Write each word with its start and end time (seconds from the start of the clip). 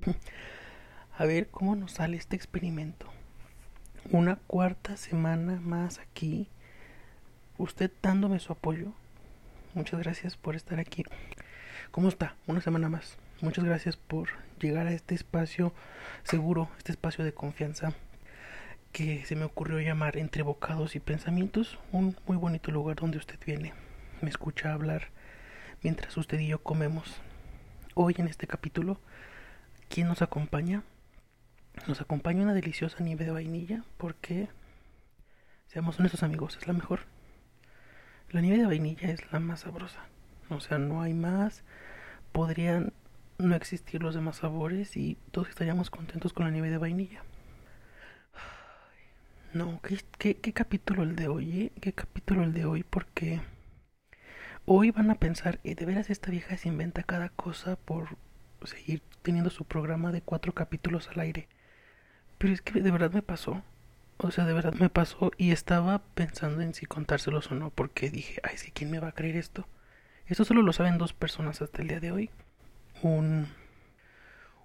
A 1.18 1.24
ver 1.24 1.48
cómo 1.48 1.76
nos 1.76 1.92
sale 1.92 2.16
este 2.16 2.36
experimento. 2.36 3.06
Una 4.10 4.36
cuarta 4.36 4.96
semana 4.96 5.60
más 5.60 5.98
aquí. 5.98 6.48
Usted 7.58 7.90
dándome 8.02 8.40
su 8.40 8.52
apoyo. 8.52 8.92
Muchas 9.74 10.00
gracias 10.00 10.36
por 10.36 10.56
estar 10.56 10.80
aquí. 10.80 11.04
¿Cómo 11.90 12.08
está? 12.08 12.34
Una 12.46 12.60
semana 12.60 12.88
más. 12.88 13.18
Muchas 13.40 13.64
gracias 13.64 13.96
por 13.96 14.28
llegar 14.60 14.86
a 14.86 14.92
este 14.92 15.14
espacio 15.14 15.72
seguro, 16.24 16.68
este 16.78 16.92
espacio 16.92 17.24
de 17.24 17.32
confianza 17.32 17.94
que 18.92 19.24
se 19.24 19.36
me 19.36 19.44
ocurrió 19.44 19.80
llamar 19.80 20.16
Entre 20.16 20.42
Bocados 20.42 20.96
y 20.96 21.00
Pensamientos, 21.00 21.78
un 21.92 22.16
muy 22.26 22.36
bonito 22.36 22.70
lugar 22.70 22.96
donde 22.96 23.18
usted 23.18 23.38
viene, 23.46 23.72
me 24.20 24.28
escucha 24.28 24.72
hablar 24.72 25.08
mientras 25.82 26.16
usted 26.16 26.38
y 26.40 26.48
yo 26.48 26.62
comemos. 26.62 27.20
Hoy 27.94 28.14
en 28.18 28.26
este 28.26 28.46
capítulo, 28.46 29.00
¿quién 29.90 30.06
nos 30.06 30.22
acompaña? 30.22 30.82
Nos 31.86 32.00
acompaña 32.00 32.44
una 32.44 32.54
deliciosa 32.54 33.02
nieve 33.02 33.26
de 33.26 33.32
vainilla 33.32 33.84
porque, 33.98 34.48
seamos 35.66 35.98
honestos 35.98 36.22
amigos, 36.22 36.56
es 36.56 36.66
la 36.66 36.72
mejor. 36.72 37.00
La 38.30 38.40
nieve 38.40 38.58
de 38.58 38.66
vainilla 38.66 39.10
es 39.10 39.30
la 39.32 39.40
más 39.40 39.60
sabrosa. 39.60 40.06
O 40.48 40.60
sea, 40.60 40.78
no 40.78 41.02
hay 41.02 41.12
más. 41.12 41.64
Podrían 42.32 42.92
no 43.38 43.54
existir 43.56 44.02
los 44.02 44.14
demás 44.14 44.36
sabores 44.36 44.96
y 44.96 45.18
todos 45.32 45.48
estaríamos 45.48 45.90
contentos 45.90 46.32
con 46.32 46.46
la 46.46 46.52
nieve 46.52 46.70
de 46.70 46.78
vainilla. 46.78 47.22
No, 49.52 49.80
¿qué, 49.82 50.36
capítulo 50.52 51.02
el 51.02 51.16
de 51.16 51.26
hoy? 51.26 51.62
Eh? 51.62 51.72
¿Qué 51.80 51.92
capítulo 51.92 52.44
el 52.44 52.52
de 52.52 52.66
hoy? 52.66 52.84
Porque 52.84 53.40
hoy 54.64 54.92
van 54.92 55.10
a 55.10 55.16
pensar, 55.16 55.58
¿y 55.64 55.74
de 55.74 55.86
veras 55.86 56.08
esta 56.08 56.30
vieja 56.30 56.56
se 56.56 56.68
inventa 56.68 57.02
cada 57.02 57.30
cosa 57.30 57.74
por 57.74 58.16
seguir 58.66 59.02
teniendo 59.22 59.50
su 59.50 59.64
programa 59.64 60.12
de 60.12 60.22
cuatro 60.22 60.52
capítulos 60.52 61.08
al 61.08 61.20
aire. 61.20 61.48
Pero 62.38 62.52
es 62.52 62.62
que 62.62 62.80
de 62.80 62.90
verdad 62.90 63.12
me 63.12 63.22
pasó. 63.22 63.62
O 64.18 64.30
sea, 64.30 64.44
de 64.44 64.52
verdad 64.52 64.74
me 64.74 64.90
pasó 64.90 65.30
y 65.38 65.52
estaba 65.52 66.00
pensando 66.14 66.60
en 66.60 66.74
si 66.74 66.84
contárselos 66.86 67.50
o 67.50 67.54
no, 67.54 67.70
porque 67.70 68.10
dije, 68.10 68.40
ay, 68.42 68.58
sí, 68.58 68.70
¿quién 68.70 68.90
me 68.90 69.00
va 69.00 69.08
a 69.08 69.12
creer 69.12 69.36
esto? 69.36 69.66
Esto 70.26 70.44
solo 70.44 70.62
lo 70.62 70.72
saben 70.72 70.98
dos 70.98 71.12
personas 71.14 71.62
hasta 71.62 71.82
el 71.82 71.88
día 71.88 72.00
de 72.00 72.12
hoy 72.12 72.30
un, 73.02 73.48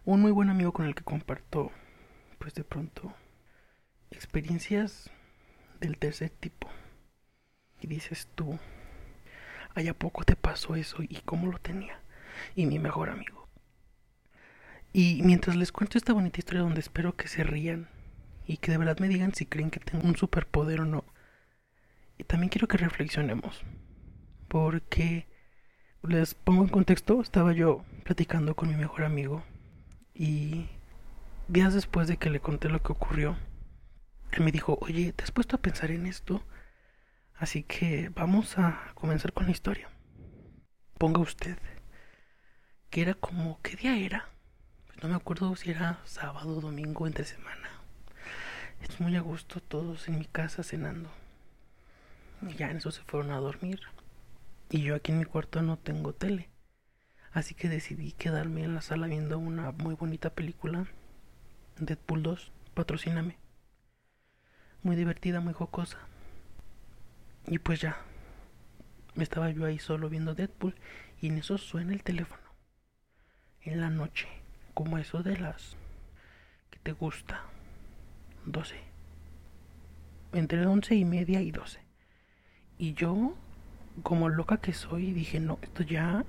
un 0.04 0.22
muy 0.22 0.32
buen 0.32 0.50
amigo 0.50 0.74
con 0.74 0.86
el 0.86 0.96
que 0.96 1.04
comparto, 1.04 1.72
pues 2.38 2.54
de 2.54 2.64
pronto, 2.64 3.14
experiencias 4.12 5.10
del 5.80 5.98
tercer 5.98 6.30
tipo. 6.30 6.70
Y 7.82 7.88
dices 7.88 8.28
tú, 8.36 8.60
¿a 9.76 9.94
poco 9.94 10.24
te 10.24 10.36
pasó 10.36 10.76
eso 10.76 11.04
y 11.04 11.22
cómo 11.26 11.52
lo 11.52 11.60
tenía? 11.60 12.00
Y 12.56 12.66
mi 12.66 12.80
mejor 12.80 13.10
amigo. 13.10 13.45
Y 14.98 15.24
mientras 15.24 15.58
les 15.58 15.74
cuento 15.74 15.98
esta 15.98 16.14
bonita 16.14 16.40
historia 16.40 16.62
donde 16.62 16.80
espero 16.80 17.18
que 17.18 17.28
se 17.28 17.44
rían 17.44 17.90
y 18.48 18.56
que 18.56 18.72
de 18.72 18.78
verdad 18.78 18.98
me 19.00 19.10
digan 19.10 19.36
si 19.36 19.46
creen 19.46 19.70
que 19.70 19.82
tengo 19.82 20.08
un 20.08 20.16
superpoder 20.16 20.80
o 20.80 20.86
no. 20.86 21.04
Y 22.18 22.24
también 22.24 22.48
quiero 22.48 22.70
que 22.70 22.78
reflexionemos. 22.78 23.62
Porque 24.48 25.28
les 26.02 26.34
pongo 26.34 26.64
en 26.64 26.70
contexto, 26.70 27.20
estaba 27.20 27.52
yo 27.52 27.84
platicando 28.06 28.56
con 28.56 28.70
mi 28.70 28.76
mejor 28.78 29.04
amigo 29.04 29.44
y 30.14 30.70
días 31.50 31.74
después 31.74 32.08
de 32.08 32.16
que 32.16 32.30
le 32.30 32.40
conté 32.40 32.70
lo 32.70 32.82
que 32.82 32.94
ocurrió, 32.94 33.38
él 34.32 34.46
me 34.46 34.54
dijo, 34.54 34.78
oye, 34.80 35.12
¿te 35.12 35.26
has 35.26 35.32
puesto 35.32 35.58
a 35.58 35.62
pensar 35.62 35.92
en 35.92 36.06
esto? 36.06 36.42
Así 37.34 37.64
que 37.64 38.14
vamos 38.16 38.58
a 38.58 38.94
comenzar 38.94 39.34
con 39.34 39.44
la 39.44 39.52
historia. 39.52 39.90
Ponga 40.98 41.20
usted 41.20 41.58
que 42.90 43.02
era 43.02 43.14
como, 43.14 43.60
¿qué 43.62 43.76
día 43.76 43.98
era? 43.98 44.35
No 45.02 45.10
me 45.10 45.16
acuerdo 45.16 45.56
si 45.56 45.72
era 45.72 46.00
sábado, 46.06 46.62
domingo, 46.62 47.06
entre 47.06 47.26
semana. 47.26 47.70
Es 48.82 49.00
muy 49.02 49.16
a 49.18 49.22
gusto 49.22 49.60
todos 49.60 50.08
en 50.08 50.20
mi 50.20 50.26
casa 50.26 50.64
cenando. 50.64 51.10
Y 52.42 52.54
ya 52.54 52.72
en 52.72 52.78
eso 52.78 52.92
se 52.92 53.04
fueron 53.04 53.32
a 53.32 53.38
dormir. 53.38 53.82
Y 54.70 54.82
yo 54.82 54.96
aquí 54.96 55.12
en 55.12 55.20
mi 55.20 55.26
cuarto 55.26 55.62
no 55.62 55.78
tengo 55.78 56.14
tele. 56.14 56.50
Así 57.34 57.56
que 57.56 57.68
decidí 57.68 58.14
quedarme 58.14 58.64
en 58.64 58.74
la 58.74 58.82
sala 58.82 59.08
viendo 59.08 59.38
una 59.38 59.72
muy 59.72 59.96
bonita 59.96 60.30
película. 60.30 60.88
Deadpool 61.78 62.24
2, 62.24 62.52
patrocíname. 62.74 63.38
Muy 64.82 64.96
divertida, 64.96 65.42
muy 65.42 65.54
jocosa. 65.54 65.98
Y 67.48 67.60
pues 67.60 67.82
ya. 67.82 67.98
Estaba 69.16 69.50
yo 69.50 69.66
ahí 69.66 69.78
solo 69.78 70.10
viendo 70.10 70.36
Deadpool 70.36 70.76
y 71.20 71.28
en 71.28 71.38
eso 71.38 71.58
suena 71.58 71.94
el 71.94 72.04
teléfono. 72.04 72.44
En 73.62 73.82
la 73.82 73.90
noche, 73.90 74.28
como 74.76 75.00
eso 75.00 75.24
de 75.24 75.38
las 75.38 75.76
que 76.70 76.78
te 76.78 76.92
gusta. 76.92 77.42
12. 78.46 78.76
Entre 80.34 80.68
once 80.68 80.94
y 80.94 81.06
media 81.06 81.42
y 81.42 81.50
12. 81.50 81.80
Y 82.78 82.94
yo 82.94 83.36
como 84.04 84.30
loca 84.30 84.58
que 84.58 84.74
soy, 84.74 85.12
dije, 85.14 85.40
no, 85.40 85.58
esto 85.64 85.82
ya... 85.82 86.24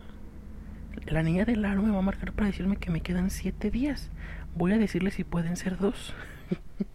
La 1.05 1.23
niña 1.23 1.45
del 1.45 1.65
aro 1.67 1.83
me 1.83 1.91
va 1.91 1.99
a 1.99 2.03
marcar 2.03 2.33
para 2.33 2.47
decirme 2.47 2.79
que 2.79 2.91
me 2.91 3.03
quedan 3.03 3.29
siete 3.29 3.71
días. 3.71 4.11
Voy 4.55 4.73
a 4.73 4.79
decirle 4.79 5.11
si 5.11 5.25
pueden 5.25 5.57
ser 5.57 5.77
dos. 5.77 6.15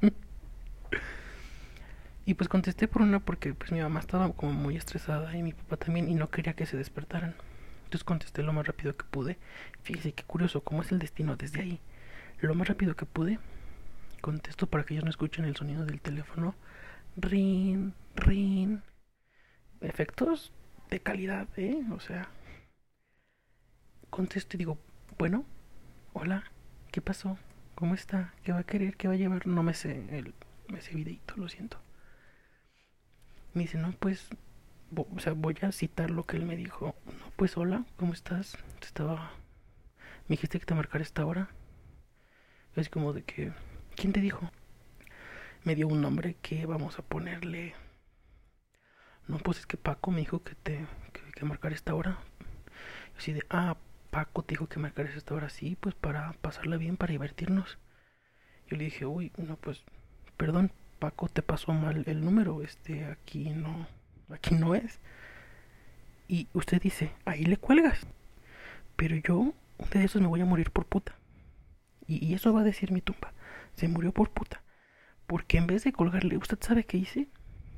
y 2.26 2.34
pues 2.34 2.50
contesté 2.50 2.88
por 2.88 3.04
una 3.04 3.20
porque 3.20 3.54
pues 3.54 3.72
mi 3.72 3.80
mamá 3.80 4.00
estaba 4.00 4.32
como 4.34 4.54
muy 4.54 4.76
estresada 4.76 5.38
y 5.38 5.44
mi 5.44 5.54
papá 5.54 5.78
también 5.78 6.10
y 6.10 6.16
no 6.16 6.32
quería 6.32 6.54
que 6.54 6.66
se 6.66 6.78
despertaran. 6.78 7.36
Entonces 7.92 8.06
contesté 8.06 8.42
lo 8.42 8.54
más 8.54 8.66
rápido 8.66 8.96
que 8.96 9.04
pude. 9.04 9.38
Fíjese 9.84 10.14
qué 10.14 10.24
curioso, 10.24 10.64
cómo 10.64 10.82
es 10.82 10.94
el 10.94 11.00
destino 11.00 11.36
desde 11.36 11.60
ahí. 11.60 11.82
Lo 12.40 12.56
más 12.56 12.70
rápido 12.70 12.96
que 12.96 13.06
pude. 13.06 13.38
Contesto 14.22 14.66
para 14.68 14.86
que 14.86 14.94
ellos 14.94 15.04
no 15.04 15.10
escuchen 15.10 15.44
el 15.44 15.58
sonido 15.58 15.86
del 15.86 16.00
teléfono. 16.00 16.56
Rin, 17.18 17.94
rin. 18.16 18.82
Efectos 19.82 20.54
de 20.90 21.02
calidad, 21.02 21.50
¿eh? 21.58 21.84
O 21.92 22.00
sea, 22.00 22.30
contesto 24.10 24.56
y 24.56 24.60
digo, 24.60 24.78
bueno, 25.18 25.44
hola, 26.14 26.46
¿qué 26.94 27.02
pasó? 27.02 27.38
¿Cómo 27.76 27.94
está? 27.94 28.34
¿Qué 28.46 28.54
va 28.54 28.60
a 28.60 28.64
querer? 28.64 28.96
¿Qué 28.96 29.10
va 29.10 29.16
a 29.16 29.18
llevar? 29.18 29.46
No 29.48 29.64
me 29.64 29.74
sé 29.74 30.06
el, 30.18 30.34
ese 30.78 30.96
videito, 30.96 31.36
lo 31.36 31.50
siento. 31.50 31.78
Me 33.54 33.64
dice, 33.64 33.78
no, 33.78 33.92
pues, 33.92 34.30
o 34.96 35.20
sea, 35.20 35.34
voy 35.34 35.58
a 35.62 35.72
citar 35.72 36.12
lo 36.12 36.24
que 36.26 36.38
él 36.38 36.46
me 36.46 36.56
dijo. 36.56 36.96
No, 37.06 37.32
pues, 37.36 37.58
hola, 37.58 37.86
¿cómo 37.98 38.14
estás? 38.14 38.58
Estaba, 38.82 39.32
me 40.28 40.36
dijiste 40.36 40.60
que 40.60 40.66
te 40.66 40.76
marcara 40.76 41.04
esta 41.04 41.26
hora. 41.26 41.50
Es 42.76 42.90
como 42.90 43.14
de 43.14 43.24
que, 43.24 43.52
¿quién 43.96 44.14
te 44.14 44.22
dijo? 44.22 44.50
Me 45.64 45.76
dio 45.76 45.88
un 45.88 46.02
nombre 46.02 46.36
que 46.42 46.66
vamos 46.66 46.98
a 47.00 47.04
ponerle 47.04 47.76
no, 49.28 49.38
pues 49.38 49.60
es 49.60 49.66
que 49.66 49.78
Paco 49.78 50.12
me 50.12 50.20
dijo 50.20 50.44
que 50.44 50.56
te 50.56 50.86
que, 51.36 51.46
marcar 51.46 51.74
esta 51.74 51.96
hora. 51.96 52.20
Y 53.16 53.18
así 53.18 53.34
de, 53.34 53.46
ah, 53.50 53.78
Paco 54.10 54.44
te 54.44 54.54
dijo 54.56 54.68
que 54.68 54.80
marcaras 54.80 55.16
esta 55.16 55.34
hora, 55.34 55.50
sí, 55.50 55.78
pues 55.80 55.96
para 55.96 56.34
pasarla 56.42 56.78
bien, 56.78 56.98
para 56.98 57.12
divertirnos. 57.12 57.78
Yo 58.68 58.78
le 58.78 58.86
dije, 58.86 59.06
uy, 59.06 59.32
no, 59.38 59.56
pues, 59.56 59.84
perdón, 60.38 60.72
Paco, 61.00 61.30
te 61.30 61.42
pasó 61.42 61.72
mal 61.74 62.04
el 62.08 62.26
número, 62.26 62.62
este, 62.62 63.06
aquí 63.06 63.50
no, 63.52 63.88
aquí 64.34 64.56
no 64.56 64.76
es. 64.76 65.00
Y 66.28 66.48
usted 66.54 66.82
dice, 66.82 67.12
ahí 67.26 67.44
le 67.44 67.58
cuelgas. 67.58 68.06
Pero 68.96 69.16
yo, 69.18 69.54
de 69.92 70.04
esos 70.04 70.22
me 70.22 70.28
voy 70.28 70.42
a 70.42 70.46
morir 70.46 70.72
por 70.72 70.86
puta. 70.86 71.16
Y, 72.08 72.26
y 72.26 72.34
eso 72.34 72.54
va 72.54 72.62
a 72.62 72.66
decir 72.66 72.92
mi 72.92 73.02
tumba. 73.02 73.34
Se 73.76 73.88
murió 73.88 74.12
por 74.12 74.30
puta. 74.30 74.62
Porque 75.28 75.58
en 75.58 75.68
vez 75.68 75.84
de 75.84 75.94
colgarle, 75.94 76.38
¿usted 76.38 76.58
sabe 76.62 76.84
qué 76.84 76.98
hice? 76.98 77.28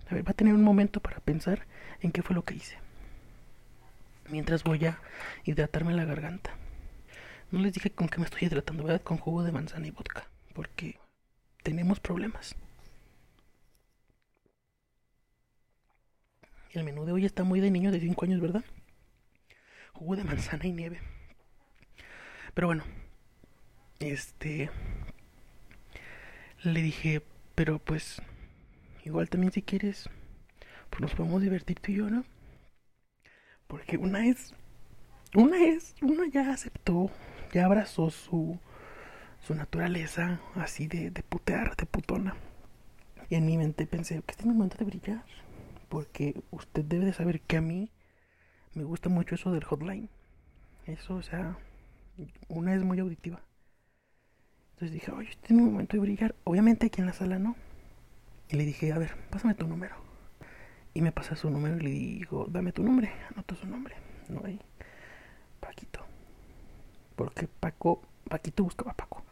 A 0.09 0.15
ver, 0.15 0.27
va 0.27 0.31
a 0.31 0.35
tener 0.35 0.53
un 0.53 0.63
momento 0.63 0.99
para 0.99 1.19
pensar 1.19 1.65
en 2.01 2.11
qué 2.11 2.21
fue 2.21 2.35
lo 2.35 2.43
que 2.43 2.55
hice. 2.55 2.77
Mientras 4.29 4.63
voy 4.63 4.85
a 4.85 4.99
hidratarme 5.43 5.93
la 5.93 6.05
garganta. 6.05 6.51
No 7.51 7.59
les 7.59 7.73
dije 7.73 7.91
con 7.91 8.09
qué 8.09 8.17
me 8.19 8.25
estoy 8.25 8.47
hidratando, 8.47 8.83
¿verdad? 8.83 9.01
Con 9.01 9.17
jugo 9.17 9.43
de 9.43 9.51
manzana 9.51 9.87
y 9.87 9.91
vodka. 9.91 10.27
Porque 10.53 10.99
tenemos 11.61 11.99
problemas. 11.99 12.55
El 16.73 16.83
menú 16.83 17.05
de 17.05 17.13
hoy 17.13 17.25
está 17.25 17.43
muy 17.43 17.59
de 17.59 17.71
niño 17.71 17.91
de 17.91 17.99
5 17.99 18.25
años, 18.25 18.41
¿verdad? 18.41 18.65
Jugo 19.93 20.15
de 20.15 20.23
manzana 20.23 20.65
y 20.65 20.73
nieve. 20.73 20.99
Pero 22.53 22.67
bueno, 22.67 22.83
este... 23.99 24.69
Le 26.63 26.81
dije, 26.81 27.21
pero 27.55 27.79
pues 27.79 28.21
Igual 29.05 29.29
también 29.29 29.51
si 29.51 29.61
quieres, 29.61 30.09
pues 30.89 31.01
nos 31.01 31.13
podemos 31.13 31.41
divertir 31.41 31.79
tú 31.79 31.91
y 31.91 31.95
yo, 31.95 32.09
¿no? 32.09 32.23
Porque 33.67 33.97
una 33.97 34.25
es, 34.25 34.53
una 35.35 35.61
es, 35.61 35.95
una 36.01 36.27
ya 36.27 36.51
aceptó, 36.51 37.09
ya 37.51 37.65
abrazó 37.65 38.09
su, 38.09 38.59
su 39.45 39.55
naturaleza 39.55 40.39
así 40.55 40.87
de, 40.87 41.09
de 41.09 41.21
putear, 41.21 41.75
de 41.75 41.85
putona. 41.85 42.35
Y 43.29 43.35
en 43.35 43.45
mi 43.45 43.57
mente 43.57 43.85
pensé 43.85 44.21
que 44.21 44.31
este 44.31 44.43
es 44.43 44.45
mi 44.45 44.53
momento 44.53 44.77
de 44.77 44.85
brillar. 44.85 45.25
Porque 45.93 46.41
usted 46.49 46.83
debe 46.83 47.05
de 47.05 47.13
saber 47.13 47.39
que 47.41 47.57
a 47.57 47.61
mí 47.61 47.91
me 48.73 48.83
gusta 48.83 49.09
mucho 49.09 49.35
eso 49.35 49.51
del 49.51 49.63
hotline. 49.63 50.09
Eso, 50.87 51.13
o 51.13 51.21
sea, 51.21 51.55
una 52.47 52.73
es 52.73 52.81
muy 52.81 52.97
auditiva. 52.97 53.43
Entonces 54.71 54.91
dije, 54.91 55.11
oye, 55.11 55.29
este 55.29 55.45
es 55.45 55.51
mi 55.51 55.61
momento 55.61 55.95
de 55.95 56.01
brillar. 56.01 56.33
Obviamente 56.45 56.87
aquí 56.87 56.99
en 56.99 57.05
la 57.05 57.13
sala 57.13 57.37
no. 57.37 57.55
Y 58.49 58.55
le 58.55 58.65
dije, 58.65 58.91
a 58.91 58.97
ver, 58.97 59.15
pásame 59.29 59.53
tu 59.53 59.67
número. 59.67 59.95
Y 60.95 61.03
me 61.03 61.11
pasa 61.11 61.35
su 61.35 61.51
número 61.51 61.77
y 61.77 61.81
le 61.81 61.89
digo, 61.91 62.47
dame 62.49 62.71
tu 62.71 62.81
nombre. 62.81 63.11
Anoto 63.29 63.53
su 63.53 63.67
nombre. 63.67 63.93
No 64.29 64.41
hay. 64.43 64.59
Paquito. 65.59 66.03
Porque 67.15 67.47
Paco, 67.47 68.01
Paquito 68.27 68.63
buscaba 68.63 68.93
a 68.93 68.95
Paco. 68.95 69.23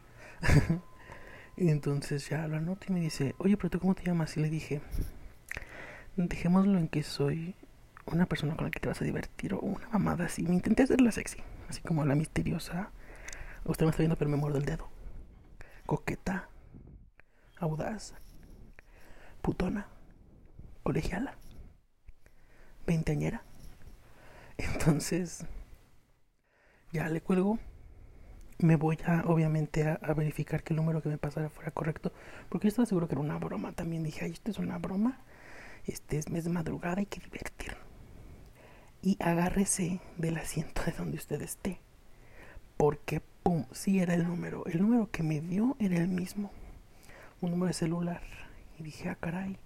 y 1.56 1.70
entonces 1.70 2.28
ya 2.28 2.46
lo 2.46 2.56
anoto 2.56 2.86
y 2.88 2.92
me 2.92 3.00
dice, 3.00 3.34
oye, 3.38 3.56
pero 3.56 3.68
tú 3.68 3.80
cómo 3.80 3.96
te 3.96 4.04
llamas? 4.04 4.36
Y 4.36 4.40
le 4.40 4.48
dije, 4.48 4.80
dejémoslo 6.16 6.78
en 6.78 6.88
que 6.88 7.02
soy 7.02 7.54
una 8.06 8.26
persona 8.26 8.56
con 8.56 8.64
la 8.64 8.70
que 8.70 8.80
te 8.80 8.88
vas 8.88 9.00
a 9.00 9.04
divertir 9.04 9.54
o 9.54 9.60
una 9.60 9.88
mamada 9.88 10.26
así. 10.26 10.42
Me 10.42 10.54
intenté 10.54 10.82
hacerla 10.82 11.12
sexy, 11.12 11.38
así 11.68 11.80
como 11.82 12.04
la 12.04 12.14
misteriosa. 12.14 12.90
Usted 13.64 13.86
me 13.86 13.90
está 13.90 14.02
viendo, 14.02 14.16
pero 14.16 14.30
me 14.30 14.36
muerdo 14.36 14.58
el 14.58 14.64
dedo. 14.64 14.88
Coqueta, 15.86 16.48
audaz, 17.58 18.14
putona, 19.40 19.88
colegiala, 20.82 21.36
veinteañera. 22.86 23.42
Entonces, 24.58 25.44
ya 26.92 27.08
le 27.08 27.20
cuelgo. 27.20 27.58
Me 28.58 28.76
voy 28.76 28.96
a, 29.06 29.22
obviamente, 29.26 29.88
a, 29.88 29.94
a, 29.94 30.14
verificar 30.14 30.62
que 30.62 30.72
el 30.72 30.76
número 30.76 31.02
que 31.02 31.08
me 31.08 31.18
pasara 31.18 31.48
fuera 31.50 31.72
correcto. 31.72 32.12
Porque 32.48 32.66
yo 32.66 32.68
estaba 32.68 32.86
seguro 32.86 33.08
que 33.08 33.14
era 33.14 33.20
una 33.20 33.38
broma. 33.38 33.72
También 33.72 34.04
dije, 34.04 34.24
ay, 34.24 34.32
esto 34.32 34.52
es 34.52 34.58
una 34.58 34.78
broma. 34.78 35.20
Este 35.86 36.18
es 36.18 36.30
mes 36.30 36.48
madrugada, 36.48 36.98
hay 36.98 37.06
que 37.06 37.20
divertirnos 37.20 37.92
y 39.02 39.16
agárrese 39.20 40.00
del 40.16 40.38
asiento 40.38 40.82
de 40.84 40.92
donde 40.92 41.16
usted 41.16 41.42
esté. 41.42 41.80
Porque, 42.76 43.20
pum, 43.42 43.66
sí 43.72 43.98
era 43.98 44.14
el 44.14 44.26
número. 44.26 44.64
El 44.66 44.80
número 44.80 45.10
que 45.10 45.24
me 45.24 45.40
dio 45.40 45.76
era 45.80 45.96
el 45.96 46.08
mismo. 46.08 46.50
Un 47.40 47.50
número 47.50 47.66
de 47.66 47.74
celular. 47.74 48.22
Y 48.78 48.84
dije, 48.84 49.08
ah, 49.08 49.16
caray. 49.16 49.58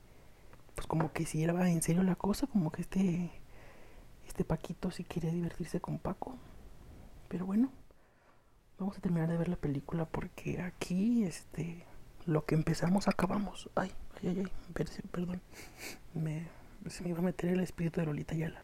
Pues 0.74 0.86
como 0.86 1.12
que 1.12 1.26
si 1.26 1.44
era 1.44 1.68
en 1.70 1.82
serio 1.82 2.02
la 2.02 2.16
cosa, 2.16 2.46
como 2.46 2.72
que 2.72 2.82
este, 2.82 3.30
este 4.26 4.44
Paquito 4.44 4.90
sí 4.90 5.04
quería 5.04 5.30
divertirse 5.30 5.80
con 5.80 5.98
Paco. 5.98 6.36
Pero 7.28 7.46
bueno, 7.46 7.70
vamos 8.78 8.96
a 8.96 9.00
terminar 9.00 9.28
de 9.28 9.36
ver 9.36 9.48
la 9.48 9.56
película 9.56 10.06
porque 10.06 10.60
aquí, 10.62 11.24
este, 11.24 11.84
lo 12.26 12.44
que 12.44 12.54
empezamos, 12.54 13.08
acabamos. 13.08 13.70
Ay, 13.74 13.92
ay, 14.22 14.28
ay, 14.28 14.38
ay, 14.38 14.86
perdón. 15.10 15.40
Me, 16.14 16.48
se 16.88 17.02
me 17.02 17.10
iba 17.10 17.18
a 17.20 17.22
meter 17.22 17.50
el 17.50 17.60
espíritu 17.60 18.00
de 18.00 18.06
Lolita 18.06 18.34
Yala. 18.34 18.62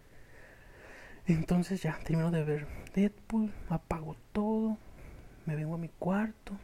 Entonces 1.26 1.82
ya 1.82 1.98
termino 2.04 2.30
de 2.30 2.42
ver 2.42 2.66
Deadpool, 2.94 3.52
apago 3.68 4.16
todo, 4.32 4.76
me 5.46 5.54
vengo 5.54 5.74
a 5.74 5.78
mi 5.78 5.88
cuarto 5.88 6.58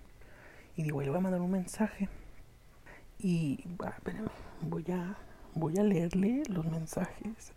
y 0.77 0.83
digo, 0.83 1.01
le 1.01 1.11
voy 1.11 1.19
a 1.19 1.23
mandar 1.23 1.41
un 1.41 1.53
mensaje. 1.53 2.09
Y 3.19 3.65
espérenme, 3.95 4.31
voy 4.63 4.85
a 4.91 5.17
voy 5.55 5.77
a 5.79 5.83
leerle 5.83 6.43
los 6.49 6.65
mensajes 6.67 7.53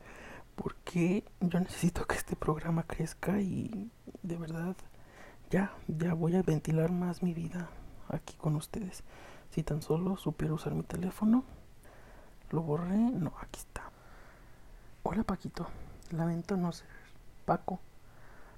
porque 0.55 1.23
yo 1.39 1.59
necesito 1.59 2.05
que 2.05 2.15
este 2.15 2.35
programa 2.35 2.83
crezca 2.83 3.39
y 3.39 3.91
de 4.23 4.37
verdad 4.37 4.75
ya 5.51 5.73
ya 5.87 6.13
voy 6.15 6.35
a 6.35 6.41
ventilar 6.41 6.91
más 6.91 7.21
mi 7.21 7.33
vida 7.33 7.69
aquí 8.09 8.35
con 8.37 8.55
ustedes. 8.55 9.03
Si 9.51 9.63
tan 9.63 9.81
solo 9.81 10.15
supiera 10.15 10.53
usar 10.53 10.73
mi 10.73 10.83
teléfono, 10.83 11.43
lo 12.51 12.61
borré, 12.61 12.95
no, 12.97 13.33
aquí 13.41 13.59
está. 13.59 13.91
Hola 15.03 15.23
Paquito. 15.23 15.67
Lamento 16.11 16.55
no 16.55 16.71
ser 16.71 16.87
Paco, 17.45 17.81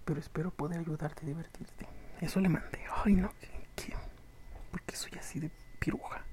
pero 0.05 0.19
espero 0.19 0.51
poder 0.51 0.79
ayudarte 0.79 1.23
a 1.23 1.27
divertirte. 1.27 1.87
Eso 2.21 2.39
le 2.39 2.49
mandé. 2.49 2.79
Ay, 3.03 3.13
no, 3.13 3.31
¿qué? 3.75 3.95
¿Por 4.69 4.83
qué 4.83 4.95
soy 4.95 5.13
así 5.19 5.39
de 5.39 5.49
piruja? 5.79 6.25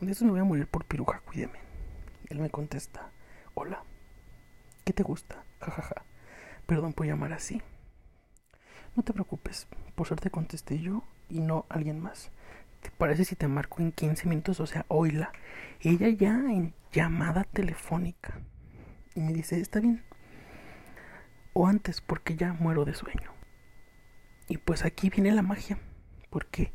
De 0.00 0.12
eso 0.12 0.24
me 0.24 0.30
voy 0.30 0.40
a 0.40 0.44
morir 0.44 0.68
por 0.68 0.84
piruja, 0.84 1.20
cuídeme. 1.20 1.58
Él 2.28 2.38
me 2.38 2.48
contesta, 2.48 3.10
hola, 3.54 3.82
¿qué 4.84 4.92
te 4.92 5.02
gusta? 5.02 5.42
Jajaja. 5.60 5.82
Ja, 5.82 5.94
ja. 5.94 6.04
Perdón 6.66 6.92
por 6.92 7.06
llamar 7.06 7.32
así. 7.32 7.60
No 8.94 9.02
te 9.02 9.12
preocupes, 9.12 9.66
por 9.96 10.06
suerte 10.06 10.30
contesté 10.30 10.78
yo 10.78 11.02
y 11.28 11.40
no 11.40 11.66
alguien 11.68 11.98
más. 12.00 12.30
¿Te 12.80 12.90
parece 12.90 13.24
si 13.24 13.36
te 13.36 13.48
marco 13.48 13.82
en 13.82 13.92
15 13.92 14.28
minutos? 14.28 14.60
O 14.60 14.66
sea, 14.66 14.84
oíla. 14.88 15.32
Ella 15.80 16.08
ya 16.08 16.34
en 16.34 16.74
llamada 16.92 17.44
telefónica. 17.44 18.40
Y 19.14 19.20
me 19.20 19.32
dice, 19.32 19.60
está 19.60 19.80
bien, 19.80 20.02
o 21.52 21.66
antes 21.66 22.00
porque 22.00 22.36
ya 22.36 22.52
muero 22.52 22.84
de 22.84 22.94
sueño. 22.94 23.32
Y 24.48 24.58
pues 24.58 24.84
aquí 24.84 25.10
viene 25.10 25.32
la 25.32 25.42
magia, 25.42 25.78
porque 26.30 26.72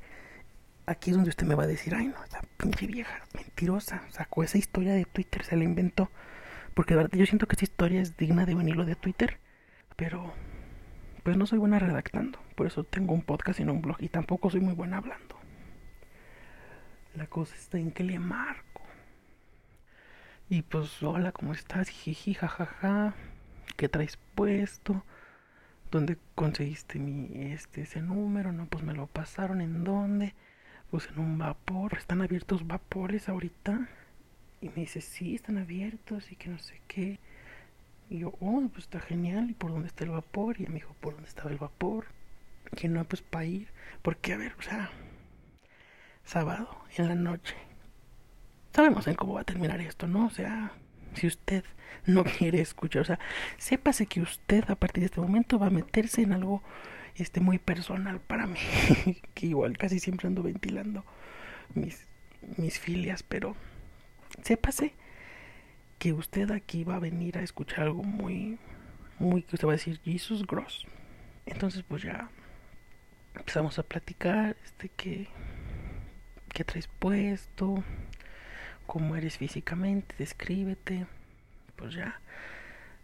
aquí 0.86 1.10
es 1.10 1.16
donde 1.16 1.30
usted 1.30 1.46
me 1.46 1.56
va 1.56 1.64
a 1.64 1.68
decir, 1.68 1.96
ay 1.96 2.08
no, 2.08 2.24
esta 2.24 2.42
pinche 2.58 2.88
vieja 2.88 3.24
mentirosa, 3.34 4.04
sacó 4.10 4.44
esa 4.44 4.58
historia 4.58 4.94
de 4.94 5.06
Twitter, 5.06 5.44
se 5.44 5.56
la 5.56 5.64
inventó. 5.64 6.10
Porque 6.74 6.94
de 6.94 7.04
verdad 7.04 7.18
yo 7.18 7.26
siento 7.26 7.48
que 7.48 7.54
esta 7.54 7.66
historia 7.66 8.02
es 8.02 8.18
digna 8.18 8.46
de 8.46 8.56
venirlo 8.56 8.86
de 8.86 8.96
Twitter, 8.96 9.40
pero 9.96 10.34
pues 11.24 11.38
no 11.38 11.46
soy 11.46 11.58
buena 11.58 11.80
redactando, 11.80 12.40
por 12.56 12.68
eso 12.68 12.84
tengo 12.84 13.14
un 13.14 13.24
podcast 13.24 13.60
y 13.60 13.66
no 13.66 13.74
un 13.74 13.82
blog, 13.82 13.98
y 14.00 14.10
tampoco 14.10 14.50
soy 14.50 14.60
muy 14.60 14.74
buena 14.74 14.98
hablando. 14.98 15.35
La 17.16 17.28
cosa 17.28 17.56
está 17.56 17.78
en 17.78 17.92
que 17.92 18.04
le 18.04 18.20
marco. 18.20 18.82
Y 20.50 20.64
pues, 20.64 21.02
hola, 21.02 21.32
¿cómo 21.32 21.54
estás? 21.54 21.88
Jiji, 21.88 22.34
jajaja. 22.34 23.14
¿Qué 23.78 23.88
traes 23.88 24.18
puesto? 24.36 25.04
¿Dónde 25.92 26.18
conseguiste 26.36 27.00
mi 27.00 27.30
este 27.54 27.84
ese 27.84 28.02
número? 28.02 28.52
No, 28.52 28.66
pues 28.66 28.84
me 28.84 28.94
lo 28.94 29.08
pasaron 29.08 29.62
en 29.62 29.86
dónde? 29.86 30.36
Pues 30.92 31.08
en 31.08 31.20
un 31.20 31.38
vapor, 31.38 31.94
están 31.98 32.22
abiertos 32.22 32.68
vapores 32.68 33.30
ahorita. 33.30 33.88
Y 34.60 34.68
me 34.70 34.76
dice, 34.76 35.00
"Sí, 35.00 35.36
están 35.36 35.58
abiertos 35.58 36.32
y 36.34 36.36
que 36.36 36.50
no 36.50 36.60
sé 36.60 36.82
qué." 36.88 37.20
Y 38.10 38.20
yo, 38.20 38.34
"Oh, 38.42 38.62
pues 38.74 38.86
está 38.86 39.00
genial. 39.00 39.50
¿Y 39.50 39.54
por 39.54 39.72
dónde 39.72 39.88
está 39.88 40.04
el 40.04 40.12
vapor?" 40.12 40.60
Y 40.60 40.68
me 40.68 40.76
dijo, 40.76 40.94
"¿Por 41.00 41.14
dónde 41.14 41.30
estaba 41.30 41.50
el 41.50 41.58
vapor?" 41.58 42.08
Que 42.76 42.90
no, 42.90 43.06
pues 43.06 43.22
para 43.22 43.46
ir, 43.46 43.70
porque 44.02 44.34
a 44.34 44.38
ver, 44.38 44.54
o 44.60 44.62
sea, 44.62 44.92
sábado 46.26 46.68
en 46.98 47.08
la 47.08 47.16
noche. 47.16 47.56
Sabemos 48.74 49.08
en 49.08 49.16
cómo 49.16 49.36
va 49.36 49.42
a 49.42 49.46
terminar 49.46 49.80
esto, 49.80 50.08
¿no? 50.08 50.26
O 50.26 50.30
sea, 50.30 50.74
si 51.14 51.28
usted 51.28 51.64
no 52.06 52.24
quiere 52.38 52.62
escuchar, 52.62 53.02
o 53.04 53.06
sea, 53.06 53.20
sépase 53.58 54.06
que 54.06 54.22
usted 54.22 54.70
a 54.70 54.76
partir 54.76 55.02
de 55.02 55.06
este 55.06 55.22
momento 55.22 55.60
va 55.60 55.68
a 55.68 55.72
meterse 55.72 56.22
en 56.22 56.34
algo 56.34 56.62
este 57.16 57.40
muy 57.40 57.60
personal 57.60 58.20
para 58.20 58.48
mí, 58.48 58.60
que 59.34 59.48
igual 59.48 59.78
casi 59.78 60.00
siempre 60.00 60.28
ando 60.28 60.44
ventilando 60.44 61.06
mis 61.74 62.08
mis 62.58 62.80
filias, 62.80 63.24
pero 63.24 63.56
sépase 64.44 64.94
que 65.98 66.14
usted 66.14 66.52
aquí 66.52 66.84
va 66.84 66.96
a 66.96 67.00
venir 67.00 67.38
a 67.38 67.42
escuchar 67.42 67.86
algo 67.86 68.04
muy 68.04 68.60
muy 69.18 69.44
que 69.44 69.56
usted 69.56 69.68
va 69.68 69.72
a 69.72 69.78
decir 69.78 70.00
Jesus 70.04 70.46
Gross. 70.46 70.86
Entonces, 71.46 71.84
pues 71.88 72.04
ya 72.04 72.30
empezamos 73.36 73.80
a 73.80 73.84
platicar 73.84 74.58
este 74.66 74.90
que 74.90 75.28
qué 76.56 76.64
traes 76.64 76.88
puesto, 76.88 77.84
cómo 78.88 79.18
eres 79.18 79.38
físicamente, 79.38 80.16
descríbete. 80.18 81.06
Pues 81.76 81.94
ya 81.94 82.22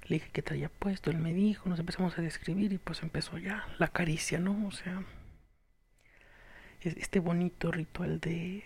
le 0.08 0.16
dije 0.16 0.30
que 0.32 0.42
traía 0.42 0.70
puesto, 0.70 1.12
él 1.12 1.18
me 1.18 1.34
dijo, 1.34 1.68
nos 1.68 1.80
empezamos 1.80 2.18
a 2.18 2.22
describir 2.22 2.72
y 2.72 2.78
pues 2.78 3.04
empezó 3.04 3.38
ya 3.38 3.68
la 3.78 3.90
caricia, 3.90 4.40
¿no? 4.40 4.68
O 4.68 4.72
sea, 4.72 5.04
este 6.80 7.20
bonito 7.20 7.74
ritual 7.74 8.22
de, 8.22 8.64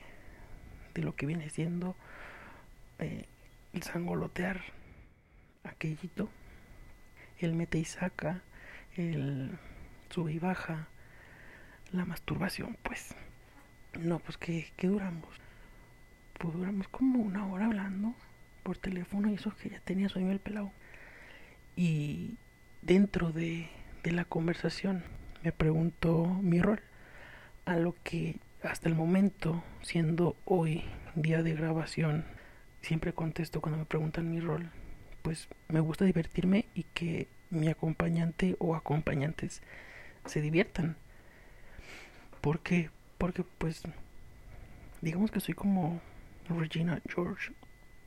de 0.94 1.02
lo 1.02 1.16
que 1.16 1.26
viene 1.26 1.50
siendo 1.50 1.96
eh, 3.00 3.26
el 3.74 3.82
sangolotear 3.82 4.62
aquellito, 5.64 6.30
el 7.40 7.56
mete 7.56 7.80
y 7.80 7.86
saca, 7.86 8.44
el 8.98 9.58
sube 10.12 10.34
y 10.34 10.40
baja, 10.40 10.90
la 11.92 12.06
masturbación, 12.06 12.78
pues. 12.84 13.16
No, 14.00 14.20
pues 14.20 14.38
que, 14.38 14.72
que 14.76 14.88
duramos 14.88 15.30
pues 16.38 16.54
duramos 16.54 16.88
como 16.90 17.20
una 17.20 17.48
hora 17.48 17.66
hablando 17.66 18.14
por 18.64 18.78
teléfono 18.78 19.30
y 19.30 19.36
eso 19.36 19.56
que 19.56 19.70
ya 19.70 19.80
tenía 19.80 20.10
sueño 20.10 20.32
el 20.32 20.40
pelado. 20.40 20.72
Y 21.76 22.36
dentro 22.82 23.32
de, 23.32 23.70
de 24.04 24.12
la 24.12 24.26
conversación 24.26 25.04
me 25.44 25.52
preguntó 25.52 26.26
mi 26.26 26.62
rol, 26.62 26.82
a 27.66 27.78
lo 27.78 27.96
que 28.04 28.40
hasta 28.64 28.90
el 28.90 28.96
momento, 28.96 29.64
siendo 29.82 30.36
hoy 30.46 30.84
día 31.16 31.44
de 31.44 31.54
grabación, 31.54 32.26
siempre 32.82 33.14
contesto 33.14 33.62
cuando 33.62 33.80
me 33.80 33.86
preguntan 33.86 34.32
mi 34.32 34.40
rol, 34.40 34.70
pues 35.22 35.48
me 35.68 35.80
gusta 35.80 36.06
divertirme 36.06 36.66
y 36.76 36.84
que 36.84 37.28
mi 37.50 37.68
acompañante 37.70 38.56
o 38.60 38.76
acompañantes 38.76 39.62
se 40.26 40.42
diviertan. 40.42 40.98
¿Por 42.42 42.60
qué? 42.60 42.90
Porque 43.18 43.44
pues 43.58 43.84
digamos 45.02 45.32
que 45.32 45.40
soy 45.40 45.54
como 45.54 46.02
Regina 46.50 47.02
George, 47.08 47.52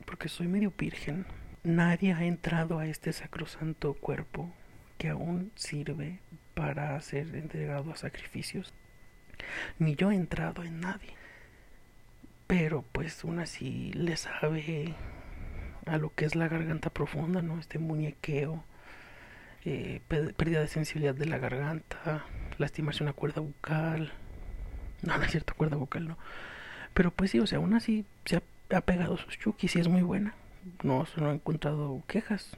porque 0.05 0.29
soy 0.29 0.47
medio 0.47 0.73
virgen. 0.77 1.25
Nadie 1.63 2.13
ha 2.13 2.23
entrado 2.23 2.79
a 2.79 2.85
este 2.85 3.11
sacrosanto 3.11 3.93
cuerpo 3.93 4.53
que 4.97 5.09
aún 5.09 5.51
sirve 5.55 6.19
para 6.53 6.99
ser 7.01 7.35
entregado 7.35 7.91
a 7.91 7.95
sacrificios. 7.95 8.73
ni 9.79 9.95
yo 9.95 10.11
he 10.11 10.15
entrado 10.15 10.63
en 10.63 10.81
nadie. 10.81 11.13
Pero 12.47 12.83
pues 12.91 13.23
aún 13.23 13.39
así 13.39 13.91
le 13.93 14.17
sabe 14.17 14.95
a 15.85 15.97
lo 15.97 16.13
que 16.13 16.25
es 16.25 16.35
la 16.35 16.47
garganta 16.47 16.89
profunda, 16.89 17.41
¿no? 17.41 17.59
Este 17.59 17.79
muñequeo, 17.79 18.63
eh, 19.65 20.01
pérdida 20.07 20.61
de 20.61 20.67
sensibilidad 20.67 21.15
de 21.15 21.25
la 21.25 21.37
garganta, 21.37 22.25
lastimarse 22.57 23.03
una 23.03 23.13
cuerda 23.13 23.41
bucal. 23.41 24.11
No, 25.01 25.17
no 25.17 25.23
es 25.23 25.31
cierto, 25.31 25.53
cuerda 25.55 25.77
bucal 25.77 26.07
no. 26.07 26.17
Pero 26.93 27.11
pues 27.11 27.31
sí, 27.31 27.39
o 27.39 27.47
sea, 27.47 27.59
aún 27.59 27.73
así 27.73 28.05
se 28.25 28.41
ha, 28.71 28.81
pegado 28.81 29.17
sus 29.17 29.37
chukis 29.37 29.75
y 29.75 29.79
es 29.79 29.87
muy 29.87 30.01
buena. 30.01 30.33
No, 30.83 31.07
no 31.17 31.31
he 31.31 31.35
encontrado 31.35 32.03
quejas. 32.07 32.51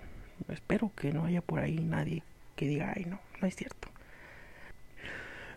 Espero 0.50 0.91
que 0.95 1.13
no 1.13 1.25
haya 1.25 1.41
por 1.41 1.60
ahí 1.60 1.79
nadie 1.79 2.24
que 2.55 2.67
diga, 2.67 2.93
ay, 2.95 3.05
no, 3.05 3.19
no 3.41 3.48
es 3.48 3.55
cierto. 3.55 3.88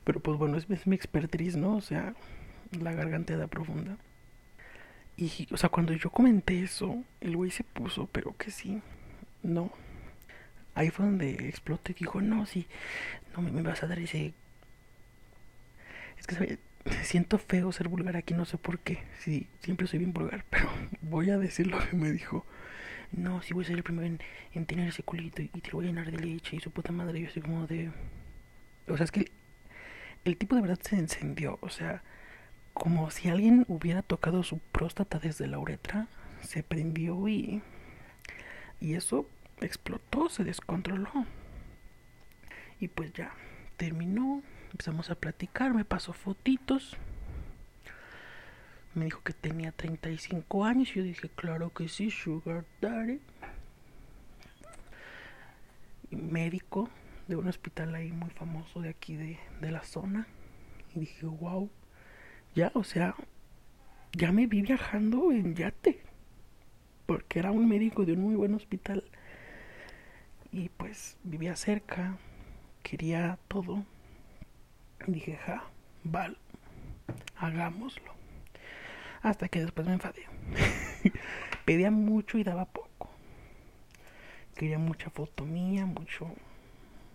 Pero 0.04 0.20
pues 0.20 0.38
bueno, 0.38 0.58
es, 0.58 0.86
mi 0.86 0.94
expertise, 0.94 1.56
¿no? 1.56 1.76
O 1.76 1.80
sea, 1.80 2.14
la 2.78 2.92
garganta 2.92 3.36
da 3.36 3.46
profunda. 3.46 3.96
Y, 5.16 5.48
o 5.52 5.56
sea, 5.56 5.70
cuando 5.70 5.92
yo 5.94 6.10
comenté 6.10 6.62
eso, 6.62 7.02
el 7.20 7.36
güey 7.36 7.50
se 7.50 7.64
puso, 7.64 8.06
pero 8.12 8.36
que 8.36 8.50
sí, 8.50 8.82
no. 9.42 9.70
Ahí 10.74 10.90
fue 10.90 11.06
donde 11.06 11.48
explotó 11.48 11.92
y 11.92 11.94
dijo, 11.94 12.20
no, 12.20 12.46
sí, 12.46 12.66
no 13.34 13.42
me, 13.42 13.50
me 13.50 13.62
vas 13.62 13.82
a 13.82 13.86
dar 13.86 13.98
ese... 13.98 14.34
Es 16.18 16.26
que 16.26 16.58
siento 17.02 17.38
feo 17.38 17.72
ser 17.72 17.88
vulgar 17.88 18.16
aquí, 18.16 18.34
no 18.34 18.44
sé 18.44 18.58
por 18.58 18.78
qué. 18.78 19.02
Sí, 19.20 19.46
siempre 19.60 19.86
soy 19.86 20.00
bien 20.00 20.12
vulgar, 20.12 20.44
pero 20.50 20.68
voy 21.02 21.30
a 21.30 21.38
decir 21.38 21.66
lo 21.66 21.78
que 21.78 21.96
me 21.96 22.10
dijo. 22.10 22.44
No, 23.12 23.42
sí 23.42 23.54
voy 23.54 23.64
a 23.64 23.68
ser 23.68 23.76
el 23.76 23.82
primero 23.82 24.18
en, 24.52 24.66
tener 24.66 24.88
ese 24.88 25.02
culito 25.02 25.40
y, 25.40 25.48
te 25.48 25.70
lo 25.70 25.74
voy 25.74 25.86
a 25.86 25.88
llenar 25.88 26.10
de 26.10 26.18
leche 26.18 26.56
y 26.56 26.60
su 26.60 26.70
puta 26.70 26.92
madre. 26.92 27.20
Yo 27.20 27.28
así 27.28 27.40
como 27.40 27.66
de... 27.66 27.90
O 28.88 28.96
sea, 28.96 29.04
es 29.04 29.12
que 29.12 29.30
el 30.24 30.36
tipo 30.36 30.56
de 30.56 30.62
verdad 30.62 30.78
se 30.82 30.96
encendió, 30.96 31.58
o 31.60 31.68
sea, 31.68 32.02
como 32.72 33.10
si 33.10 33.28
alguien 33.28 33.64
hubiera 33.68 34.02
tocado 34.02 34.42
su 34.42 34.58
próstata 34.58 35.18
desde 35.18 35.46
la 35.46 35.58
uretra, 35.58 36.08
se 36.42 36.62
prendió 36.62 37.28
y 37.28 37.62
y 38.84 38.96
eso 38.96 39.26
explotó, 39.62 40.28
se 40.28 40.44
descontroló. 40.44 41.10
Y 42.78 42.88
pues 42.88 43.14
ya 43.14 43.32
terminó, 43.78 44.42
empezamos 44.74 45.08
a 45.08 45.14
platicar, 45.14 45.72
me 45.72 45.84
pasó 45.84 46.12
fotitos. 46.12 46.96
Me 48.92 49.04
dijo 49.04 49.22
que 49.22 49.32
tenía 49.32 49.70
35 49.70 50.64
años. 50.64 50.92
Yo 50.92 51.04
dije, 51.04 51.28
claro 51.28 51.72
que 51.72 51.88
sí, 51.88 52.10
Sugar 52.10 52.64
Daddy. 52.80 53.20
Médico, 56.10 56.90
de 57.28 57.36
un 57.36 57.46
hospital 57.46 57.94
ahí 57.94 58.10
muy 58.10 58.30
famoso 58.30 58.80
de 58.80 58.88
aquí 58.88 59.14
de, 59.14 59.38
de 59.60 59.70
la 59.70 59.84
zona. 59.84 60.26
Y 60.92 61.00
dije, 61.00 61.26
wow, 61.26 61.70
ya, 62.56 62.72
o 62.74 62.82
sea, 62.82 63.14
ya 64.12 64.32
me 64.32 64.48
vi 64.48 64.62
viajando 64.62 65.30
en 65.30 65.54
yate. 65.54 66.00
Porque 67.06 67.38
era 67.38 67.52
un 67.52 67.68
médico 67.68 68.04
de 68.04 68.14
un 68.14 68.22
muy 68.22 68.34
buen 68.34 68.54
hospital. 68.54 69.04
Y 70.50 70.68
pues 70.70 71.16
vivía 71.22 71.54
cerca, 71.54 72.18
quería 72.82 73.38
todo. 73.46 73.84
Dije, 75.06 75.36
ja, 75.36 75.64
vale, 76.02 76.36
hagámoslo. 77.36 78.12
Hasta 79.22 79.48
que 79.48 79.60
después 79.60 79.86
me 79.86 79.94
enfadé. 79.94 80.22
Pedía 81.64 81.90
mucho 81.90 82.38
y 82.38 82.44
daba 82.44 82.66
poco. 82.66 83.10
Quería 84.54 84.78
mucha 84.78 85.10
foto 85.10 85.44
mía, 85.44 85.86
mucho 85.86 86.30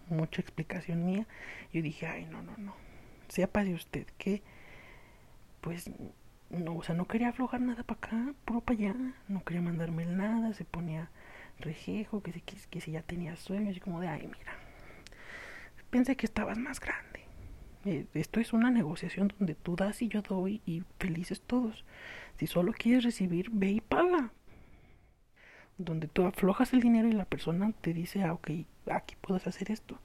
mucha 0.10 0.42
explicación 0.42 1.06
mía. 1.06 1.26
Yo 1.74 1.82
dije, 1.82 2.08
ay, 2.08 2.26
no, 2.26 2.42
no, 2.42 2.56
no. 2.58 2.76
Sepa 3.28 3.64
de 3.64 3.74
usted 3.74 4.08
que, 4.18 4.42
pues, 5.62 5.90
no, 6.50 6.78
o 6.78 6.84
sea, 6.84 6.96
no 6.96 7.08
quería 7.08 7.30
aflojar 7.30 7.62
nada 7.62 7.84
para 7.84 7.98
acá, 7.98 8.34
puro 8.46 8.62
para 8.62 8.80
allá. 8.80 8.96
No 9.28 9.44
quería 9.44 9.62
mandarme 9.62 10.06
nada, 10.06 10.54
se 10.54 10.66
ponía 10.66 11.10
rejejo, 11.60 12.22
que, 12.22 12.32
que, 12.32 12.56
que 12.70 12.82
si 12.82 12.92
ya 12.92 13.02
tenía 13.02 13.36
sueños, 13.36 13.78
y 13.78 13.80
como 13.80 14.00
de, 14.00 14.08
ay, 14.08 14.28
mira, 14.28 14.54
pensé 15.90 16.16
que 16.16 16.26
estabas 16.26 16.58
más 16.58 16.80
grande. 16.80 17.29
Eh, 17.86 18.06
esto 18.14 18.40
es 18.40 18.52
una 18.52 18.72
negociación 18.72 19.34
donde 19.38 19.56
tú 19.56 19.76
das 19.76 20.02
y 20.02 20.10
yo 20.10 20.22
doy 20.22 20.62
y 20.66 20.84
felices 21.00 21.42
todos. 21.42 21.86
Si 22.38 22.48
solo 22.48 22.74
quieres 22.74 23.04
recibir, 23.04 23.50
ve 23.52 23.72
y 23.72 23.82
paga. 23.82 24.32
Donde 25.78 26.08
tú 26.08 26.26
aflojas 26.26 26.74
el 26.74 26.82
dinero 26.82 27.08
y 27.08 27.14
la 27.14 27.26
persona 27.26 27.72
te 27.82 27.94
dice, 27.94 28.24
ah, 28.24 28.34
ok, 28.34 28.50
aquí 28.92 29.16
puedes 29.22 29.48
hacer 29.48 29.72
esto. 29.72 29.98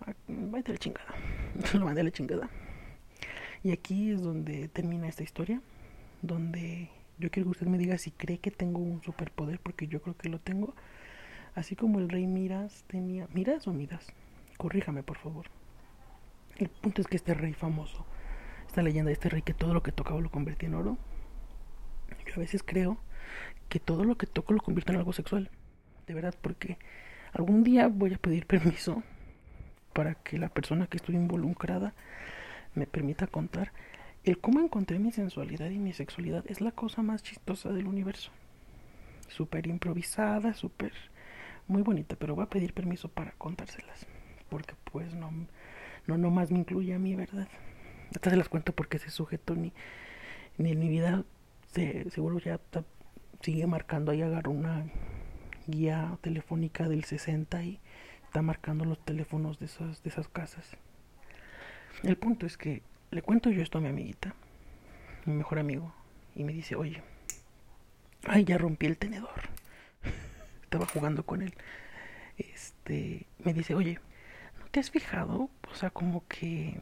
Ah, 0.00 0.12
váyate 0.26 0.72
a 0.72 0.74
la 0.74 0.78
chingada. 0.78 1.14
Lo 1.74 1.84
mandé 1.84 2.00
a 2.00 2.04
la 2.04 2.10
chingada. 2.10 2.50
Y 3.62 3.70
aquí 3.70 4.10
es 4.10 4.22
donde 4.22 4.68
termina 4.68 5.08
esta 5.08 5.22
historia. 5.22 5.60
Donde 6.22 6.90
yo 7.18 7.30
quiero 7.30 7.46
que 7.46 7.52
usted 7.52 7.66
me 7.68 7.78
diga 7.78 7.96
si 7.98 8.10
cree 8.10 8.38
que 8.38 8.50
tengo 8.50 8.80
un 8.80 9.02
superpoder, 9.02 9.60
porque 9.60 9.86
yo 9.86 10.02
creo 10.02 10.16
que 10.16 10.28
lo 10.28 10.40
tengo. 10.40 10.74
Así 11.54 11.76
como 11.76 12.00
el 12.00 12.08
rey 12.08 12.26
Miras 12.26 12.84
tenía. 12.88 13.28
¿Miras 13.32 13.68
o 13.68 13.72
Midas? 13.72 14.06
Corríjame, 14.56 15.04
por 15.04 15.18
favor. 15.18 15.46
El 16.58 16.68
punto 16.68 17.00
es 17.00 17.06
que 17.06 17.16
este 17.16 17.34
rey 17.34 17.54
famoso, 17.54 18.04
esta 18.66 18.82
leyenda 18.82 19.08
de 19.08 19.14
este 19.14 19.28
rey 19.28 19.42
que 19.42 19.54
todo 19.54 19.74
lo 19.74 19.82
que 19.82 19.92
tocaba 19.92 20.20
lo 20.20 20.30
convertía 20.30 20.68
en 20.68 20.74
oro. 20.74 20.98
Yo 22.26 22.34
a 22.36 22.40
veces 22.40 22.62
creo 22.64 22.98
que 23.68 23.80
todo 23.80 24.04
lo 24.04 24.16
que 24.16 24.26
toco 24.26 24.52
lo 24.52 24.60
convierto 24.60 24.92
en 24.92 24.98
algo 24.98 25.12
sexual. 25.12 25.50
De 26.06 26.14
verdad, 26.14 26.34
porque 26.40 26.78
Algún 27.32 27.62
día 27.62 27.88
voy 27.88 28.14
a 28.14 28.18
pedir 28.18 28.46
permiso 28.46 29.02
para 29.92 30.14
que 30.14 30.38
la 30.38 30.48
persona 30.48 30.86
que 30.86 30.96
estoy 30.96 31.16
involucrada 31.16 31.94
me 32.74 32.86
permita 32.86 33.26
contar 33.26 33.72
el 34.24 34.38
cómo 34.38 34.60
encontré 34.60 34.98
mi 34.98 35.12
sensualidad 35.12 35.70
y 35.70 35.78
mi 35.78 35.92
sexualidad 35.92 36.44
es 36.48 36.60
la 36.60 36.72
cosa 36.72 37.02
más 37.02 37.22
chistosa 37.22 37.70
del 37.72 37.86
universo. 37.86 38.30
Súper 39.28 39.66
improvisada, 39.66 40.54
súper 40.54 40.92
muy 41.66 41.82
bonita, 41.82 42.16
pero 42.16 42.34
voy 42.34 42.44
a 42.44 42.50
pedir 42.50 42.72
permiso 42.72 43.08
para 43.08 43.32
contárselas. 43.32 44.06
Porque 44.48 44.74
pues 44.90 45.14
no, 45.14 45.30
no 46.08 46.18
nomás 46.18 46.50
me 46.50 46.58
incluye 46.58 46.94
a 46.94 46.98
mí, 46.98 47.14
¿verdad? 47.14 47.46
Hasta 48.14 48.30
se 48.30 48.36
las 48.36 48.48
cuento 48.48 48.72
porque 48.72 48.96
ese 48.96 49.10
sujeto 49.10 49.54
ni, 49.54 49.72
ni 50.56 50.72
en 50.72 50.78
mi 50.80 50.88
vida 50.88 51.24
se, 51.72 52.10
seguro 52.10 52.38
ya 52.38 52.58
sigue 53.42 53.66
marcando 53.66 54.10
ahí, 54.10 54.22
agarro 54.22 54.50
una 54.50 54.86
guía 55.66 56.18
telefónica 56.22 56.88
del 56.88 57.04
60 57.04 57.62
y 57.62 57.78
está 58.24 58.40
marcando 58.40 58.86
los 58.86 58.98
teléfonos 59.04 59.58
de 59.58 59.66
esas, 59.66 60.02
de 60.02 60.08
esas 60.08 60.28
casas. 60.28 60.76
El 62.02 62.16
punto 62.16 62.46
es 62.46 62.56
que 62.56 62.82
le 63.10 63.20
cuento 63.20 63.50
yo 63.50 63.62
esto 63.62 63.76
a 63.78 63.80
mi 63.82 63.88
amiguita, 63.88 64.34
mi 65.26 65.34
mejor 65.34 65.58
amigo, 65.58 65.94
y 66.34 66.42
me 66.42 66.54
dice, 66.54 66.74
oye, 66.74 67.02
ay, 68.24 68.44
ya 68.44 68.56
rompí 68.56 68.86
el 68.86 68.96
tenedor. 68.96 69.42
Estaba 70.62 70.86
jugando 70.86 71.24
con 71.26 71.42
él. 71.42 71.52
Este, 72.38 73.26
me 73.44 73.52
dice, 73.52 73.74
oye, 73.74 73.94
¿no 73.94 74.07
te 74.68 74.80
has 74.80 74.90
fijado? 74.90 75.50
O 75.70 75.74
sea, 75.74 75.90
como 75.90 76.26
que 76.26 76.80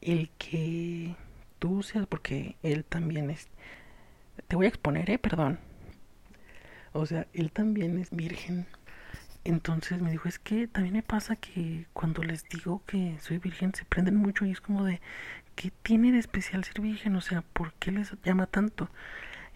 el 0.00 0.30
que 0.38 1.14
tú 1.58 1.82
seas, 1.82 2.06
porque 2.06 2.56
él 2.62 2.84
también 2.84 3.30
es... 3.30 3.48
Te 4.46 4.56
voy 4.56 4.66
a 4.66 4.68
exponer, 4.68 5.10
eh, 5.10 5.18
perdón. 5.18 5.58
O 6.92 7.06
sea, 7.06 7.26
él 7.32 7.52
también 7.52 7.98
es 7.98 8.10
virgen. 8.10 8.66
Entonces 9.44 10.00
me 10.02 10.10
dijo, 10.10 10.28
es 10.28 10.38
que 10.38 10.68
también 10.68 10.94
me 10.94 11.02
pasa 11.02 11.36
que 11.36 11.86
cuando 11.92 12.22
les 12.22 12.44
digo 12.48 12.82
que 12.86 13.16
soy 13.20 13.38
virgen 13.38 13.74
se 13.74 13.84
prenden 13.84 14.16
mucho 14.16 14.44
y 14.44 14.50
es 14.50 14.60
como 14.60 14.84
de, 14.84 15.00
¿qué 15.54 15.70
tiene 15.82 16.12
de 16.12 16.18
especial 16.18 16.64
ser 16.64 16.80
virgen? 16.80 17.16
O 17.16 17.20
sea, 17.20 17.42
¿por 17.42 17.72
qué 17.74 17.92
les 17.92 18.12
llama 18.24 18.46
tanto? 18.46 18.90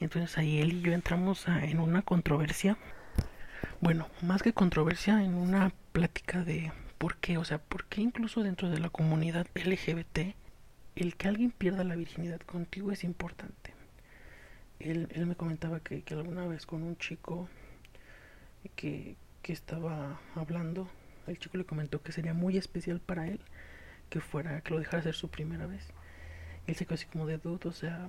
Entonces 0.00 0.36
ahí 0.38 0.60
él 0.60 0.72
y 0.72 0.80
yo 0.82 0.92
entramos 0.92 1.46
en 1.46 1.78
una 1.78 2.02
controversia. 2.02 2.76
Bueno, 3.80 4.08
más 4.22 4.42
que 4.42 4.52
controversia, 4.52 5.22
en 5.22 5.34
una 5.34 5.72
plática 5.92 6.42
de 6.42 6.72
por 7.02 7.16
qué, 7.16 7.36
o 7.36 7.44
sea, 7.44 7.58
por 7.58 7.86
qué 7.86 8.00
incluso 8.00 8.44
dentro 8.44 8.70
de 8.70 8.78
la 8.78 8.88
comunidad 8.88 9.48
LGBT 9.56 10.36
el 10.94 11.16
que 11.16 11.26
alguien 11.26 11.50
pierda 11.50 11.82
la 11.82 11.96
virginidad 11.96 12.38
contigo 12.42 12.92
es 12.92 13.02
importante 13.02 13.74
él, 14.78 15.08
él 15.10 15.26
me 15.26 15.34
comentaba 15.34 15.80
que, 15.80 16.02
que, 16.02 16.14
alguna 16.14 16.46
vez 16.46 16.64
con 16.64 16.84
un 16.84 16.96
chico 16.96 17.48
que, 18.76 19.16
que 19.42 19.52
estaba 19.52 20.20
hablando, 20.36 20.88
el 21.26 21.40
chico 21.40 21.58
le 21.58 21.64
comentó 21.64 22.00
que 22.02 22.12
sería 22.12 22.34
muy 22.34 22.56
especial 22.56 23.00
para 23.00 23.26
él 23.26 23.40
que 24.08 24.20
fuera, 24.20 24.60
que 24.60 24.72
lo 24.72 24.78
dejara 24.78 25.02
ser 25.02 25.14
su 25.16 25.28
primera 25.28 25.66
vez. 25.66 25.88
Él 26.68 26.76
se 26.76 26.84
quedó 26.84 26.94
así 26.94 27.06
como 27.06 27.26
de 27.26 27.38
duda, 27.38 27.68
o 27.68 27.72
sea, 27.72 28.08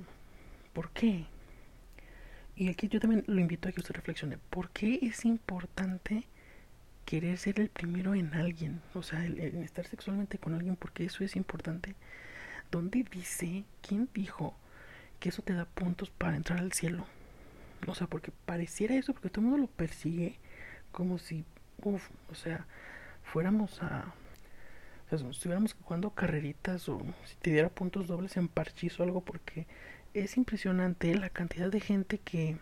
¿por 0.72 0.92
qué? 0.92 1.26
Y 2.56 2.70
aquí 2.70 2.90
yo 2.90 3.00
también 3.00 3.24
lo 3.26 3.42
invito 3.42 3.68
a 3.68 3.72
que 3.72 3.80
usted 3.80 3.96
reflexione, 3.96 4.38
¿por 4.52 4.70
qué 4.70 5.00
es 5.02 5.26
importante 5.26 6.28
querer 7.06 7.38
ser 7.38 7.60
el 7.60 7.70
primero 7.70 8.16
en 8.16 8.34
alguien? 8.34 8.82
O 8.94 9.04
sea, 9.04 9.26
el, 9.26 9.40
el 9.40 9.58
estar 9.58 9.86
sexualmente 9.86 10.38
con 10.38 10.54
alguien, 10.54 10.76
porque 10.76 11.06
eso 11.06 11.24
es 11.24 11.36
importante. 11.36 11.96
¿Dónde 12.72 13.06
dice, 13.12 13.66
quién 13.82 14.10
dijo 14.14 14.56
que 15.24 15.30
eso 15.30 15.42
te 15.42 15.54
da 15.54 15.64
puntos 15.64 16.10
para 16.10 16.36
entrar 16.36 16.60
al 16.60 16.74
cielo. 16.74 17.06
O 17.88 17.96
sea, 17.96 18.08
porque 18.08 18.34
pareciera 18.46 18.94
eso, 18.96 19.14
porque 19.14 19.30
todo 19.30 19.40
el 19.40 19.52
mundo 19.52 19.68
lo 19.68 19.72
persigue 19.72 20.38
como 20.92 21.18
si, 21.18 21.46
uff, 21.82 22.10
o 22.30 22.36
sea, 22.36 22.68
fuéramos 23.24 23.82
a... 23.82 24.14
O 25.10 25.18
sea, 25.18 25.30
estuviéramos 25.30 25.76
jugando 25.76 26.10
carreritas 26.10 26.90
o 26.90 27.00
si 27.24 27.38
te 27.38 27.52
diera 27.52 27.70
puntos 27.70 28.08
dobles 28.08 28.36
en 28.36 28.50
parchís 28.50 29.00
o 29.00 29.04
algo, 29.04 29.22
porque 29.22 29.66
es 30.14 30.36
impresionante 30.36 31.16
la 31.16 31.30
cantidad 31.30 31.72
de 31.72 31.80
gente 31.80 32.18
que, 32.18 32.58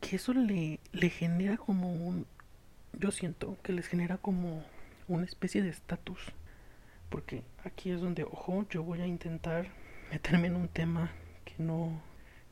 que 0.00 0.16
eso 0.16 0.34
le 0.34 0.80
genera 1.10 1.56
como 1.56 1.92
un... 1.92 2.26
Yo 2.98 3.10
siento 3.10 3.56
que 3.62 3.72
les 3.72 3.86
genera 3.86 4.18
como 4.18 4.64
una 5.08 5.24
especie 5.24 5.62
de 5.62 5.70
estatus. 5.70 6.20
Porque 7.08 7.42
aquí 7.64 7.90
es 7.90 8.00
donde, 8.00 8.24
ojo, 8.24 8.66
yo 8.70 8.82
voy 8.82 9.00
a 9.00 9.06
intentar 9.06 9.66
meterme 10.10 10.46
en 10.46 10.56
un 10.56 10.68
tema 10.68 11.10
que 11.44 11.54
no 11.62 12.02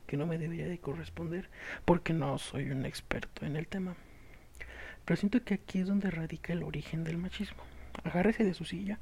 que 0.09 0.17
no 0.17 0.25
me 0.25 0.39
debería 0.39 0.67
de 0.67 0.79
corresponder 0.79 1.51
porque 1.85 2.13
no 2.13 2.39
soy 2.39 2.71
un 2.71 2.83
experto 2.83 3.45
en 3.45 3.55
el 3.55 3.67
tema. 3.67 3.95
Pero 5.05 5.17
siento 5.17 5.43
que 5.43 5.53
aquí 5.53 5.79
es 5.79 5.87
donde 5.87 6.09
radica 6.09 6.51
el 6.51 6.63
origen 6.63 7.03
del 7.03 7.17
machismo. 7.17 7.61
Agárrese 8.03 8.43
de 8.43 8.55
su 8.55 8.65
silla 8.65 8.97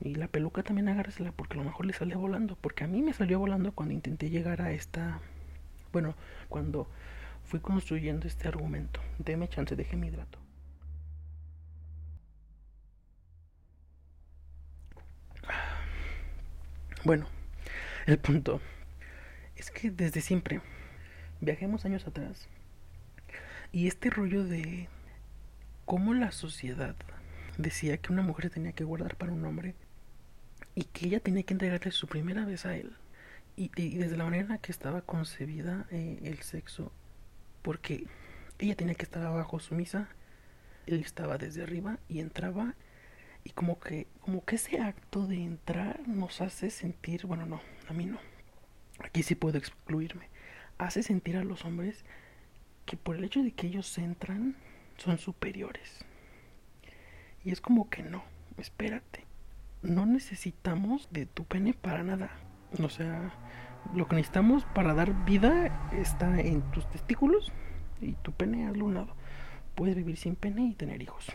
y 0.00 0.14
la 0.14 0.28
peluca 0.28 0.62
también 0.62 0.88
agárresela 0.88 1.32
porque 1.32 1.54
a 1.54 1.56
lo 1.56 1.64
mejor 1.64 1.84
le 1.84 1.94
sale 1.94 2.14
volando. 2.14 2.56
Porque 2.60 2.84
a 2.84 2.86
mí 2.86 3.02
me 3.02 3.12
salió 3.12 3.40
volando 3.40 3.72
cuando 3.72 3.92
intenté 3.92 4.30
llegar 4.30 4.62
a 4.62 4.70
esta... 4.70 5.20
Bueno, 5.92 6.14
cuando 6.48 6.88
fui 7.44 7.58
construyendo 7.58 8.28
este 8.28 8.46
argumento. 8.46 9.00
Deme 9.18 9.48
chance, 9.48 9.74
deje 9.74 9.96
mi 9.96 10.06
hidrato. 10.06 10.38
Bueno, 17.02 17.26
el 18.04 18.18
punto 18.18 18.60
es 19.56 19.70
que 19.70 19.90
desde 19.90 20.20
siempre, 20.20 20.60
viajemos 21.40 21.86
años 21.86 22.06
atrás, 22.06 22.46
y 23.72 23.86
este 23.86 24.10
rollo 24.10 24.44
de 24.44 24.86
cómo 25.86 26.12
la 26.12 26.30
sociedad 26.30 26.94
decía 27.56 27.96
que 27.96 28.12
una 28.12 28.20
mujer 28.20 28.50
tenía 28.50 28.72
que 28.72 28.84
guardar 28.84 29.16
para 29.16 29.32
un 29.32 29.46
hombre 29.46 29.74
y 30.74 30.84
que 30.84 31.06
ella 31.06 31.20
tenía 31.20 31.42
que 31.42 31.54
entregarle 31.54 31.90
su 31.90 32.06
primera 32.06 32.44
vez 32.44 32.66
a 32.66 32.76
él. 32.76 32.92
Y, 33.56 33.68
desde 33.68 34.18
la 34.18 34.24
manera 34.24 34.54
en 34.54 34.60
que 34.60 34.70
estaba 34.70 35.00
concebida 35.00 35.86
eh, 35.90 36.20
el 36.24 36.42
sexo, 36.42 36.92
porque 37.62 38.06
ella 38.58 38.76
tenía 38.76 38.94
que 38.94 39.04
estar 39.04 39.24
abajo 39.24 39.58
sumisa, 39.58 40.08
él 40.86 41.00
estaba 41.00 41.38
desde 41.38 41.62
arriba 41.62 41.98
y 42.10 42.20
entraba 42.20 42.74
y 43.44 43.50
como 43.50 43.78
que 43.78 44.06
como 44.20 44.44
que 44.44 44.56
ese 44.56 44.80
acto 44.80 45.26
de 45.26 45.42
entrar 45.42 46.06
nos 46.06 46.40
hace 46.40 46.70
sentir, 46.70 47.26
bueno, 47.26 47.46
no, 47.46 47.60
a 47.88 47.92
mí 47.92 48.06
no, 48.06 48.18
aquí 49.00 49.22
sí 49.22 49.34
puedo 49.34 49.58
excluirme, 49.58 50.28
hace 50.78 51.02
sentir 51.02 51.36
a 51.36 51.44
los 51.44 51.64
hombres 51.64 52.04
que 52.86 52.96
por 52.96 53.16
el 53.16 53.24
hecho 53.24 53.42
de 53.42 53.52
que 53.52 53.66
ellos 53.66 53.96
entran 53.98 54.56
son 54.96 55.18
superiores. 55.18 56.04
Y 57.44 57.52
es 57.52 57.60
como 57.60 57.88
que 57.88 58.02
no, 58.02 58.22
espérate, 58.58 59.24
no 59.82 60.06
necesitamos 60.06 61.08
de 61.10 61.26
tu 61.26 61.44
pene 61.44 61.72
para 61.72 62.02
nada. 62.02 62.30
O 62.82 62.88
sea, 62.88 63.32
lo 63.94 64.06
que 64.06 64.16
necesitamos 64.16 64.64
para 64.74 64.94
dar 64.94 65.24
vida 65.24 65.90
está 65.92 66.40
en 66.40 66.62
tus 66.70 66.88
testículos 66.90 67.52
y 68.00 68.12
tu 68.12 68.32
pene 68.32 68.66
al 68.66 68.82
un 68.82 68.94
lado. 68.94 69.14
Puedes 69.74 69.96
vivir 69.96 70.16
sin 70.16 70.36
pene 70.36 70.66
y 70.66 70.74
tener 70.74 71.02
hijos. 71.02 71.26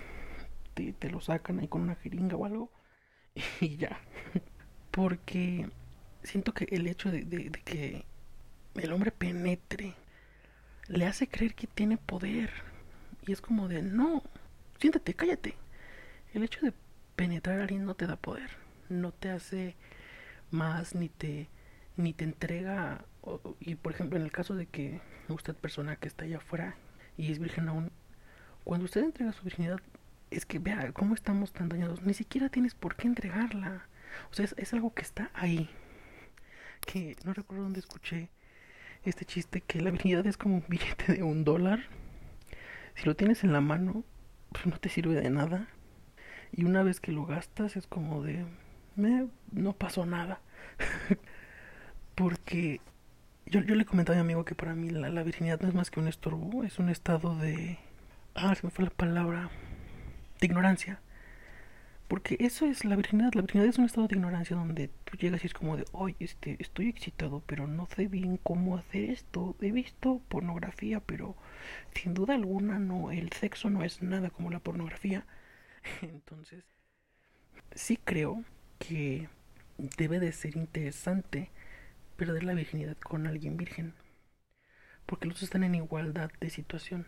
Te, 0.76 0.94
te 0.94 1.10
lo 1.10 1.22
sacan 1.22 1.60
ahí 1.60 1.68
con 1.68 1.82
una 1.82 1.96
jeringa 1.96 2.36
o 2.36 2.46
algo 2.46 2.72
y 3.62 3.78
ya. 3.78 4.00
Porque 4.92 5.70
siento 6.24 6.54
que 6.54 6.66
el 6.72 6.88
hecho 6.88 7.12
de, 7.12 7.52
que 7.64 8.06
el 8.76 8.92
hombre 8.92 9.12
penetre 9.12 9.94
le 10.88 11.06
hace 11.06 11.28
creer 11.28 11.56
que 11.56 11.68
tiene 11.68 11.98
poder. 11.98 12.52
Y 13.26 13.32
es 13.32 13.42
como 13.42 13.68
de, 13.68 13.82
no, 13.82 14.24
siéntate, 14.80 15.14
cállate. 15.14 15.56
El 16.34 16.44
hecho 16.44 16.62
de 16.62 16.74
penetrar 17.16 17.60
a 17.60 17.64
alguien 17.64 17.86
no 17.86 17.96
te 17.96 18.08
da 18.08 18.18
poder. 18.18 18.50
No 18.90 19.12
te 19.12 19.30
hace 19.30 19.76
más 20.52 20.96
ni 20.96 21.10
te, 21.10 21.50
ni 21.98 22.14
te 22.14 22.26
entrega. 22.26 23.06
y 23.60 23.76
por 23.76 23.94
ejemplo, 23.94 24.18
en 24.18 24.26
el 24.26 24.32
caso 24.32 24.56
de 24.56 24.68
que 24.68 25.02
usted, 25.30 25.56
persona 25.56 25.96
que 25.96 26.08
está 26.08 26.26
allá 26.26 26.38
afuera 26.38 26.76
y 27.18 27.32
es 27.32 27.40
virgen 27.40 27.68
aún, 27.70 27.92
cuando 28.64 28.86
usted 28.86 29.04
entrega 29.04 29.32
su 29.32 29.44
virginidad, 29.44 29.80
es 30.36 30.46
que 30.46 30.60
vea 30.60 30.92
cómo 30.94 31.14
estamos 31.14 31.54
tan 31.54 31.70
dañados. 31.70 32.04
Ni 32.04 32.14
siquiera 32.14 32.50
tienes 32.50 32.76
por 32.76 32.96
qué 32.96 33.08
entregarla. 33.08 33.88
O 34.32 34.34
sea, 34.34 34.46
es 34.58 34.74
algo 34.74 34.94
que 34.94 35.02
está 35.02 35.32
ahí 35.34 35.70
que 36.86 37.18
no 37.24 37.34
recuerdo 37.34 37.64
dónde 37.64 37.80
escuché 37.80 38.30
este 39.04 39.26
chiste 39.26 39.62
que 39.62 39.82
la 39.82 39.92
virginidad 39.92 40.26
es 40.26 40.38
como 40.38 40.56
un 40.56 40.66
billete 40.68 41.14
de 41.14 41.24
un 41.24 41.44
dólar. 41.44 41.84
Si 42.96 43.06
lo 43.06 43.16
tienes 43.16 43.44
en 43.44 43.52
la 43.52 43.62
mano, 43.62 44.04
pues 44.52 44.66
no 44.68 44.78
te 44.78 44.90
sirve 44.90 45.16
de 45.16 45.30
nada. 45.30 45.68
Y 46.52 46.64
una 46.64 46.84
vez 46.84 47.00
que 47.00 47.12
lo 47.12 47.26
gastas 47.26 47.76
es 47.76 47.88
como 47.88 48.24
de... 48.24 48.46
no 48.96 49.74
pasó 49.74 50.06
nada. 50.06 50.40
Porque 52.16 52.80
yo, 53.46 53.60
yo 53.62 53.76
le 53.76 53.86
comentaba 53.86 54.18
a 54.18 54.24
mi 54.24 54.32
amigo 54.32 54.46
que 54.46 54.56
para 54.56 54.74
mí 54.74 54.90
la, 54.90 55.10
la, 55.10 55.24
virginidad 55.24 55.60
no 55.60 55.68
es 55.68 55.74
más 55.74 55.92
que 55.92 56.00
un 56.00 56.08
estorbo, 56.08 56.64
es 56.64 56.80
un 56.80 56.90
estado 56.90 57.38
de... 57.38 57.78
Ah, 58.34 58.56
se 58.56 58.66
me 58.66 58.72
fue 58.72 58.86
la 58.86 58.92
palabra. 58.92 59.50
De 60.40 60.48
ignorancia. 60.48 61.00
Porque 62.08 62.38
eso 62.40 62.66
es 62.66 62.86
la 62.86 62.96
virginidad. 62.96 63.34
La 63.34 63.42
virginidad 63.42 63.70
es 63.70 63.78
un 63.80 63.86
estado 63.86 64.08
de 64.08 64.16
ignorancia 64.16 64.56
donde 64.56 64.90
tú 65.06 65.18
llegas 65.18 65.44
y 65.44 65.48
es 65.48 65.54
como 65.54 65.76
de, 65.76 65.86
oye, 65.92 66.16
este, 66.20 66.56
estoy 66.60 66.90
excitado, 66.90 67.42
pero 67.48 67.68
no 67.68 67.88
sé 67.88 68.08
bien 68.08 68.38
cómo 68.38 68.78
hacer 68.78 69.10
esto. 69.10 69.56
He 69.62 69.72
visto 69.72 70.22
pornografía, 70.30 71.00
pero 71.00 71.36
sin 71.96 72.14
duda 72.14 72.36
alguna 72.36 72.80
no, 72.80 73.12
el 73.12 73.32
sexo 73.34 73.70
no 73.70 73.84
es 73.84 74.02
nada 74.04 74.30
como 74.30 74.52
la 74.52 74.60
pornografía. 74.60 75.26
Entonces, 76.02 76.64
sí 77.74 77.98
creo 77.98 78.44
que 78.80 79.30
debe 79.78 80.20
de 80.20 80.32
ser 80.32 80.56
interesante 80.58 81.52
perder 82.18 82.44
la 82.44 82.54
virginidad 82.54 82.98
con 82.98 83.28
alguien 83.28 83.58
virgen. 83.58 83.94
Porque 85.06 85.28
los 85.28 85.44
están 85.44 85.64
en 85.64 85.76
igualdad 85.76 86.32
de 86.40 86.50
situación. 86.50 87.08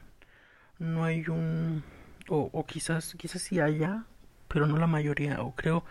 No 0.79 1.03
hay 1.05 1.27
un... 1.29 1.83
O, 2.29 2.49
o 2.51 2.65
quizás, 2.65 3.15
quizás 3.15 3.41
sí 3.41 3.59
haya 3.59 4.05
pero 4.47 4.65
no 4.67 4.77
la 4.77 4.87
mayoría, 4.87 5.41
o 5.41 5.53
creo 5.55 5.83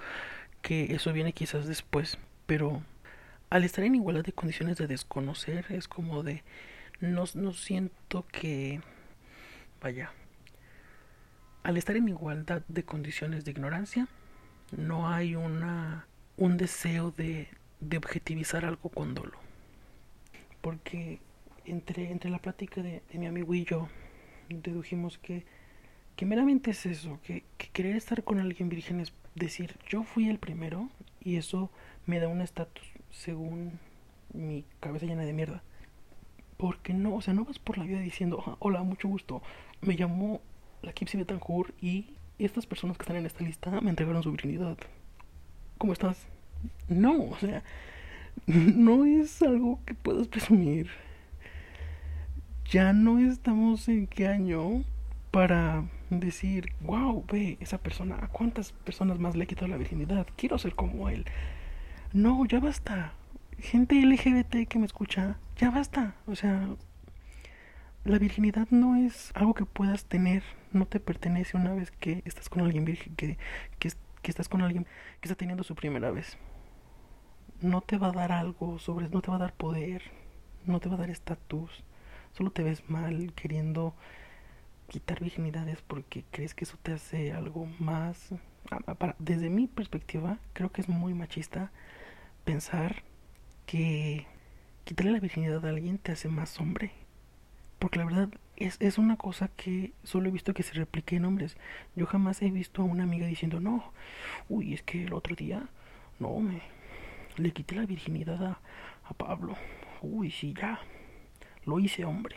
que 0.63 0.95
eso 0.95 1.13
viene 1.13 1.33
quizás 1.33 1.67
después, 1.67 2.19
pero 2.47 2.83
al 3.51 3.65
estar 3.65 3.85
en 3.85 3.95
igualdad 3.95 4.25
de 4.25 4.33
condiciones 4.33 4.77
de 4.77 4.87
desconocer 4.87 5.67
es 5.71 5.89
como 5.89 6.23
de 6.23 6.43
no, 7.01 7.25
no 7.35 7.53
siento 7.53 8.27
que 8.33 8.81
vaya 9.81 10.11
al 11.63 11.77
estar 11.77 11.97
en 11.97 12.09
igualdad 12.09 12.63
de 12.69 12.85
condiciones 12.85 13.45
de 13.45 13.51
ignorancia 13.51 14.09
no 14.77 15.09
hay 15.09 15.37
una 15.37 16.07
un 16.37 16.57
deseo 16.57 17.13
de, 17.13 17.49
de 17.81 17.97
objetivizar 17.97 18.65
algo 18.65 18.91
con 18.91 19.15
dolo. 19.15 19.39
Porque 20.61 21.19
entre, 21.65 22.11
entre 22.11 22.31
la 22.31 22.39
plática 22.39 22.83
de, 22.83 23.03
de 23.11 23.19
mi 23.19 23.27
amigo 23.27 23.55
y 23.55 23.65
yo 23.65 23.89
dedujimos 24.49 25.19
que 25.19 25.45
que 26.17 26.27
meramente 26.27 26.71
es 26.71 26.87
eso, 26.87 27.21
que, 27.23 27.45
querer 27.73 27.95
estar 27.95 28.25
con 28.25 28.41
alguien 28.41 28.69
virgen 28.69 29.01
es 29.01 29.13
decir, 29.35 29.77
yo 29.89 30.03
fui 30.03 30.29
el 30.29 30.39
primero 30.39 30.89
y 31.21 31.37
eso 31.37 31.71
me 32.07 32.19
da 32.19 32.29
un 32.29 32.41
estatus 32.41 32.85
según 33.11 33.79
mi 34.33 34.65
cabeza 34.81 35.07
llena 35.07 35.25
de 35.25 35.35
mierda. 35.35 35.63
Porque 36.57 36.95
no, 36.95 37.15
o 37.15 37.21
sea, 37.21 37.35
no 37.35 37.45
vas 37.45 37.59
por 37.59 37.77
la 37.77 37.85
vida 37.85 38.01
diciendo, 38.01 38.43
ah, 38.47 38.57
hola, 38.61 38.83
mucho 38.83 39.09
gusto, 39.09 39.43
me 39.83 39.95
llamó 39.95 40.41
la 40.83 40.95
Kipsi 40.95 41.19
Betancourt 41.19 41.75
y 41.83 42.15
estas 42.39 42.67
personas 42.67 42.97
que 42.97 43.03
están 43.03 43.17
en 43.17 43.27
esta 43.27 43.45
lista 43.45 43.81
me 43.83 43.91
entregaron 43.91 44.23
su 44.23 44.31
virginidad. 44.31 44.79
¿Cómo 45.77 45.93
estás? 45.93 46.27
No, 46.89 47.25
o 47.25 47.37
sea, 47.39 47.63
no 48.47 49.05
es 49.05 49.43
algo 49.43 49.81
que 49.85 49.93
puedas 49.93 50.29
presumir. 50.29 50.89
Ya 52.71 52.95
no 52.95 53.19
estamos 53.19 53.87
en 53.89 54.07
qué 54.07 54.27
año 54.27 54.83
para 55.31 55.85
decir, 56.11 56.73
wow, 56.81 57.25
ve, 57.31 57.59
esa 57.61 57.79
persona, 57.79 58.19
¿a 58.23 58.29
cuántas 58.29 58.73
personas 58.73 59.19
más 59.19 59.37
le 59.37 59.45
ha 59.45 59.47
quitado 59.47 59.69
la 59.69 59.77
virginidad? 59.77 60.27
Quiero 60.37 60.59
ser 60.59 60.75
como 60.75 61.09
él. 61.09 61.25
No, 62.13 62.45
ya 62.47 62.61
basta. 62.61 63.13
Gente 63.59 64.01
LGBT 64.01 64.69
que 64.69 64.79
me 64.79 64.87
escucha, 64.87 65.39
ya 65.57 65.71
basta. 65.71 66.15
O 66.27 66.35
sea, 66.37 66.69
la 68.05 68.19
virginidad 68.19 68.69
no 68.71 68.97
es 68.97 69.33
algo 69.35 69.55
que 69.55 69.65
puedas 69.65 70.05
tener, 70.05 70.43
no 70.73 70.87
te 70.87 71.01
pertenece 71.01 71.57
una 71.57 71.75
vez 71.75 71.91
que 71.91 72.23
estás 72.25 72.49
con 72.49 72.63
alguien 72.63 72.85
virgen, 72.85 73.17
que, 73.17 73.37
que, 73.79 73.91
que 74.23 74.31
estás 74.31 74.49
con 74.49 74.63
alguien 74.63 74.85
que 75.21 75.29
está 75.29 75.35
teniendo 75.35 75.65
su 75.65 75.75
primera 75.75 76.11
vez. 76.11 76.39
No 77.61 77.81
te 77.81 77.99
va 77.99 78.09
a 78.09 78.13
dar 78.13 78.33
algo 78.33 78.79
sobre, 78.79 79.09
no 79.09 79.23
te 79.23 79.31
va 79.31 79.37
a 79.37 79.41
dar 79.41 79.55
poder, 79.55 80.03
no 80.67 80.79
te 80.79 80.89
va 80.89 80.95
a 80.95 80.99
dar 80.99 81.11
estatus, 81.11 81.83
solo 82.33 82.51
te 82.51 82.63
ves 82.63 82.89
mal 82.89 83.33
queriendo 83.35 83.95
quitar 84.89 85.21
virginidades 85.21 85.83
porque 85.83 86.25
crees 86.31 86.55
que 86.55 86.65
eso 86.65 86.77
te 86.83 86.93
hace 86.93 87.33
algo 87.33 87.67
más 87.79 88.31
desde 89.19 89.49
mi 89.51 89.67
perspectiva 89.67 90.39
creo 90.53 90.71
que 90.71 90.81
es 90.81 90.89
muy 90.89 91.15
machista 91.15 91.71
pensar 92.45 93.03
que 93.67 94.27
quitarle 94.85 95.13
la 95.13 95.21
virginidad 95.21 95.65
a 95.65 95.69
alguien 95.71 95.99
te 95.99 96.13
hace 96.13 96.29
más 96.29 96.59
hombre 96.61 96.93
porque 97.79 97.99
la 97.99 98.05
verdad 98.05 98.29
es, 98.57 98.77
es 98.81 98.99
una 98.99 99.17
cosa 99.17 99.49
que 99.49 99.93
solo 100.03 100.29
he 100.29 100.33
visto 100.33 100.55
que 100.55 100.63
se 100.63 100.73
replique 100.75 101.17
en 101.17 101.25
hombres. 101.27 101.57
Yo 101.95 102.07
jamás 102.07 102.41
he 102.43 102.51
visto 102.51 102.83
a 102.83 102.87
una 102.87 103.05
amiga 103.05 103.27
diciendo, 103.27 103.61
no, 103.61 103.93
uy, 104.49 104.75
es 104.75 104.83
que 104.83 105.05
el 105.05 105.13
otro 105.13 105.37
día, 105.37 105.69
no, 106.19 106.41
me 106.41 106.63
le 107.37 107.53
quité 107.53 107.75
la 107.75 107.87
virginidad 107.87 108.43
a, 108.45 108.61
a 109.05 109.15
Pablo. 109.15 109.57
Uy, 110.01 110.31
sí, 110.31 110.55
ya, 110.59 110.81
lo 111.65 111.79
hice 111.79 112.05
hombre. 112.05 112.37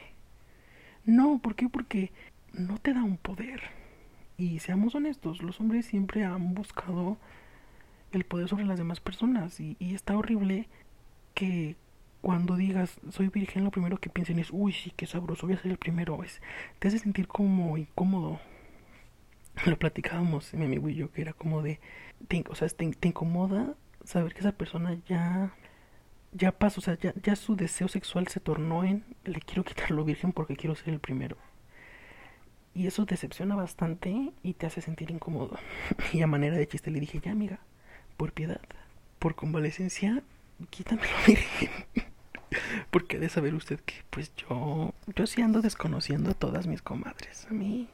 No, 1.06 1.40
¿por 1.40 1.56
qué? 1.56 1.70
Porque 1.70 2.12
no 2.54 2.78
te 2.78 2.94
da 2.94 3.04
un 3.04 3.18
poder. 3.18 3.62
Y 4.38 4.60
seamos 4.60 4.96
honestos, 4.96 5.42
los 5.42 5.60
hombres 5.60 5.86
siempre 5.86 6.24
han 6.24 6.54
buscado 6.54 7.18
el 8.12 8.24
poder 8.24 8.48
sobre 8.48 8.66
las 8.66 8.78
demás 8.78 9.00
personas. 9.00 9.60
Y, 9.60 9.76
está 9.80 10.18
horrible 10.18 10.68
que 11.34 11.76
cuando 12.22 12.56
digas 12.56 13.00
soy 13.10 13.30
virgen, 13.30 13.64
lo 13.64 13.72
primero 13.72 13.98
que 13.98 14.10
piensen 14.10 14.40
es, 14.40 14.50
uy, 14.52 14.74
sí, 14.74 14.92
qué 14.96 15.06
sabroso, 15.06 15.48
voy 15.48 15.56
a 15.56 15.62
ser 15.62 15.72
el 15.72 15.78
primero. 15.78 16.24
Es, 16.24 16.42
te 16.80 16.88
hace 16.88 17.00
sentir 17.00 17.28
como 17.28 17.78
incómodo. 17.78 18.40
Lo 19.66 19.78
platicábamos 19.78 20.54
mi 20.54 20.66
amigo 20.66 20.90
y 20.90 20.96
yo, 20.96 21.12
que 21.12 21.22
era 21.22 21.34
como 21.34 21.62
de, 21.62 21.80
te, 22.28 22.44
o 22.50 22.56
sea, 22.56 22.70
te, 22.70 22.90
te 22.92 23.08
incomoda 23.10 23.76
saber 24.06 24.34
que 24.34 24.40
esa 24.40 24.54
persona 24.54 24.98
ya 25.08 25.54
ya 26.32 26.52
pasó, 26.52 26.80
o 26.80 26.84
sea, 26.84 26.98
ya, 26.98 27.14
ya 27.24 27.36
su 27.36 27.56
deseo 27.56 27.88
sexual 27.88 28.28
se 28.28 28.40
tornó 28.40 28.84
en 28.84 29.04
le 29.24 29.40
quiero 29.42 29.64
quitar 29.64 29.92
lo 29.92 30.04
virgen 30.06 30.32
porque 30.32 30.56
quiero 30.56 30.76
ser 30.76 30.94
el 30.94 31.00
primero. 31.00 31.38
Y 32.80 32.88
eso 32.88 33.04
decepciona 33.04 33.58
bastante 33.58 34.32
y 34.42 34.54
te 34.54 34.66
hace 34.66 34.80
sentir 34.80 35.12
incómodo. 35.12 35.60
Y 36.14 36.22
a 36.22 36.28
manera 36.28 36.56
de 36.56 36.66
chiste 36.66 36.92
le 36.92 37.02
dije, 37.02 37.20
ya 37.20 37.34
amiga, 37.34 37.60
por 38.16 38.32
piedad, 38.32 38.62
por 39.20 39.36
convalecencia, 39.36 40.24
quítamelo 40.70 41.12
virgen. 41.28 41.70
porque 42.90 43.18
ha 43.18 43.20
de 43.20 43.28
saber 43.28 43.54
usted 43.54 43.82
que 43.82 43.96
pues 44.10 44.32
yo, 44.38 44.94
yo 45.14 45.28
sí 45.28 45.42
ando 45.42 45.62
desconociendo 45.62 46.32
a 46.32 46.34
todas 46.36 46.68
mis 46.68 46.82
comadres. 46.82 47.48
A 47.50 47.54
mí, 47.54 47.90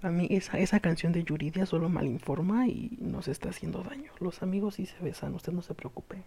a 0.00 0.10
mí 0.10 0.28
esa, 0.30 0.60
esa 0.60 0.78
canción 0.78 1.12
de 1.12 1.24
Yuridia 1.24 1.66
solo 1.66 1.88
mal 1.88 2.06
informa 2.06 2.68
y 2.68 2.96
nos 3.00 3.26
está 3.26 3.48
haciendo 3.48 3.82
daño. 3.82 4.12
Los 4.20 4.44
amigos 4.44 4.76
sí 4.76 4.86
se 4.86 5.02
besan, 5.02 5.34
usted 5.34 5.52
no 5.52 5.62
se 5.62 5.74
preocupe. 5.74 6.22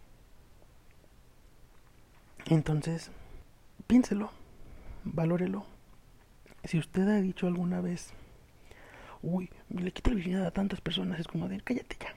Entonces, 2.47 3.11
piénselo, 3.87 4.29
valórelo. 5.05 5.78
Si 6.63 6.77
usted 6.77 7.07
ha 7.07 7.21
dicho 7.21 7.47
alguna 7.47 7.81
vez, 7.81 8.13
uy, 9.21 9.49
le 9.69 9.91
quito 9.91 10.11
la 10.11 10.17
virginidad 10.17 10.45
a 10.45 10.51
tantas 10.51 10.81
personas, 10.81 11.19
es 11.19 11.27
como 11.27 11.47
de, 11.47 11.61
cállate 11.61 11.97
ya. 11.99 12.15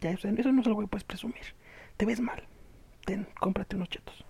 Ya, 0.00 0.10
eso 0.10 0.28
no 0.52 0.60
es 0.60 0.66
algo 0.66 0.80
que 0.80 0.88
puedes 0.88 1.04
presumir. 1.04 1.54
Te 1.96 2.06
ves 2.06 2.20
mal. 2.20 2.42
Ten, 3.04 3.26
cómprate 3.38 3.76
unos 3.76 3.88
chetos. 3.88 4.24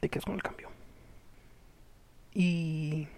Te 0.00 0.08
quedas 0.08 0.24
con 0.24 0.34
el 0.34 0.42
cambio. 0.42 0.70
Y... 2.34 3.08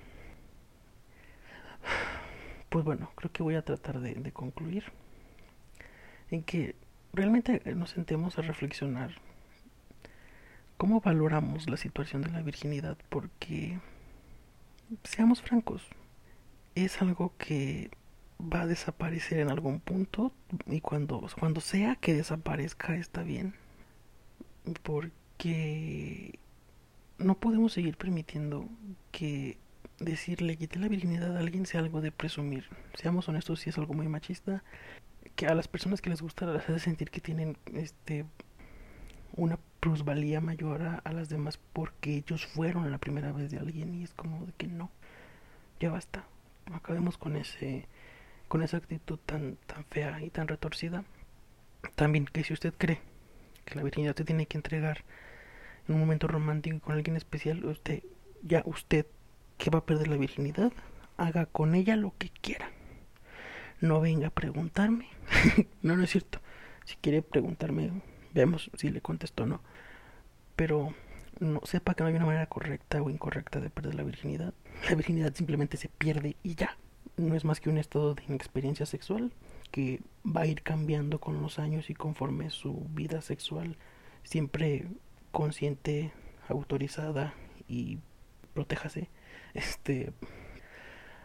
Pues 2.68 2.85
bueno, 2.85 3.11
creo 3.16 3.33
que 3.33 3.42
voy 3.42 3.57
a 3.57 3.62
tratar 3.62 4.01
de, 4.01 4.14
de 4.14 4.33
concluir 4.33 4.85
en 6.31 6.42
que 6.42 6.77
realmente 7.12 7.62
nos 7.75 7.90
sentemos 7.90 8.38
a 8.38 8.42
reflexionar 8.42 9.11
cómo 10.77 11.01
valoramos 11.01 11.68
la 11.68 11.77
situación 11.77 12.23
de 12.23 12.31
la 12.31 12.42
virginidad, 12.42 12.96
porque, 13.09 13.79
seamos 15.05 15.42
francos, 15.42 15.83
es 16.74 17.00
algo 17.03 17.33
que 17.38 17.90
va 18.40 18.62
a 18.62 18.66
desaparecer 18.66 19.40
en 19.40 19.50
algún 19.50 19.81
punto 19.81 20.33
y 20.66 20.81
cuando, 20.81 21.26
cuando 21.38 21.61
sea 21.61 21.96
que 21.96 22.14
desaparezca 22.14 22.96
está 22.96 23.22
bien, 23.22 23.55
porque 24.83 26.38
no 27.18 27.35
podemos 27.35 27.72
seguir 27.72 27.96
permitiendo 27.96 28.68
que 29.12 29.59
decirle 29.98 30.57
quité 30.57 30.79
la 30.79 30.88
virginidad 30.88 31.37
a 31.37 31.40
alguien 31.40 31.66
sea 31.66 31.81
algo 31.81 32.00
de 32.00 32.12
presumir. 32.12 32.64
Seamos 32.94 33.29
honestos, 33.29 33.61
si 33.61 33.70
es 33.70 33.79
algo 33.79 33.94
muy 33.94 34.09
machista, 34.09 34.64
que 35.37 35.46
a 35.46 35.55
las 35.55 35.68
personas 35.68 36.00
que 36.00 36.11
les 36.11 36.22
gusta 36.22 36.46
las 36.46 36.64
hace 36.64 36.79
sentir 36.79 37.11
que 37.11 37.20
tienen 37.20 37.57
este 37.74 38.24
una 39.37 39.59
plusvalía 39.81 40.40
mayor 40.40 40.83
a, 40.83 41.12
las 41.12 41.29
demás 41.29 41.59
porque 41.73 42.16
ellos 42.16 42.47
fueron 42.47 42.90
la 42.90 42.99
primera 42.99 43.33
vez 43.33 43.51
de 43.51 43.59
alguien 43.59 43.95
y 43.95 44.05
es 44.05 44.12
como 44.14 44.45
de 44.47 44.53
que 44.53 44.66
no, 44.66 44.90
ya 45.79 45.90
basta, 45.90 46.25
acabemos 46.73 47.19
con 47.19 47.37
ese 47.37 47.87
con 48.49 48.62
esa 48.62 48.79
actitud 48.79 49.19
tan 49.25 49.57
tan 49.66 49.85
fea 49.85 50.21
y 50.23 50.31
tan 50.31 50.49
retorcida. 50.49 51.05
También 51.95 52.27
que 52.27 52.45
si 52.45 52.53
usted 52.53 52.75
cree 52.77 53.01
que 53.64 53.77
la 53.77 53.83
virginidad 53.83 54.16
se 54.16 54.25
tiene 54.25 54.47
que 54.47 54.59
entregar 54.59 55.05
en 55.88 55.95
un 55.95 56.01
momento 56.01 56.27
romántico 56.27 56.81
con 56.81 56.95
alguien 56.95 57.16
especial, 57.16 57.64
usted 57.64 58.03
ya 58.43 58.62
usted 58.66 59.07
que 59.57 59.71
va 59.71 59.81
a 59.81 59.87
perder 59.87 60.09
la 60.09 60.16
virginidad, 60.16 60.73
haga 61.16 61.47
con 61.47 61.75
ella 61.75 61.97
lo 61.97 62.14
que 62.19 62.31
quiera. 62.31 62.71
No 63.81 64.01
venga 64.01 64.29
a 64.29 64.31
preguntarme. 64.31 65.09
no, 65.83 65.97
no 65.97 66.05
es 66.05 66.11
cierto. 66.11 66.40
Si 66.85 66.97
quiere 66.97 67.23
preguntarme 67.23 67.90
Vemos 68.35 68.71
si 68.75 68.90
le 68.90 69.01
contesto 69.01 69.45
o 69.45 69.47
no. 69.47 69.61
Pero 70.57 70.95
no 71.40 71.61
sepa 71.64 71.95
que 71.95 72.03
no 72.03 72.09
hay 72.09 72.14
una 72.14 72.27
manera 72.27 72.47
correcta 72.47 73.03
o 73.03 73.11
incorrecta 73.11 73.61
de 73.61 73.71
perder 73.71 73.95
la 73.95 74.03
virginidad. 74.03 74.55
La 74.88 74.95
virginidad 74.95 75.35
simplemente 75.35 75.77
se 75.77 75.88
pierde 75.88 76.37
y 76.43 76.55
ya. 76.55 76.77
No 77.16 77.35
es 77.35 77.45
más 77.45 77.61
que 77.61 77.71
un 77.71 77.79
estado 77.79 78.14
de 78.14 78.25
inexperiencia 78.25 78.87
sexual 78.87 79.33
que 79.71 80.01
va 80.25 80.43
a 80.43 80.47
ir 80.47 80.62
cambiando 80.62 81.21
con 81.21 81.40
los 81.43 81.59
años 81.59 81.90
y 81.90 81.95
conforme 81.95 82.51
su 82.51 82.87
vida 82.90 83.21
sexual 83.21 83.77
siempre 84.23 84.87
consciente, 85.33 86.12
autorizada 86.49 87.35
y 87.69 87.99
protéjase. 88.55 89.09
Este 89.55 90.12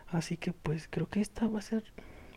así 0.08 0.38
que 0.38 0.54
pues 0.54 0.88
creo 0.90 1.10
que 1.10 1.22
esta 1.22 1.48
va 1.48 1.60
a 1.60 1.62
ser 1.62 1.84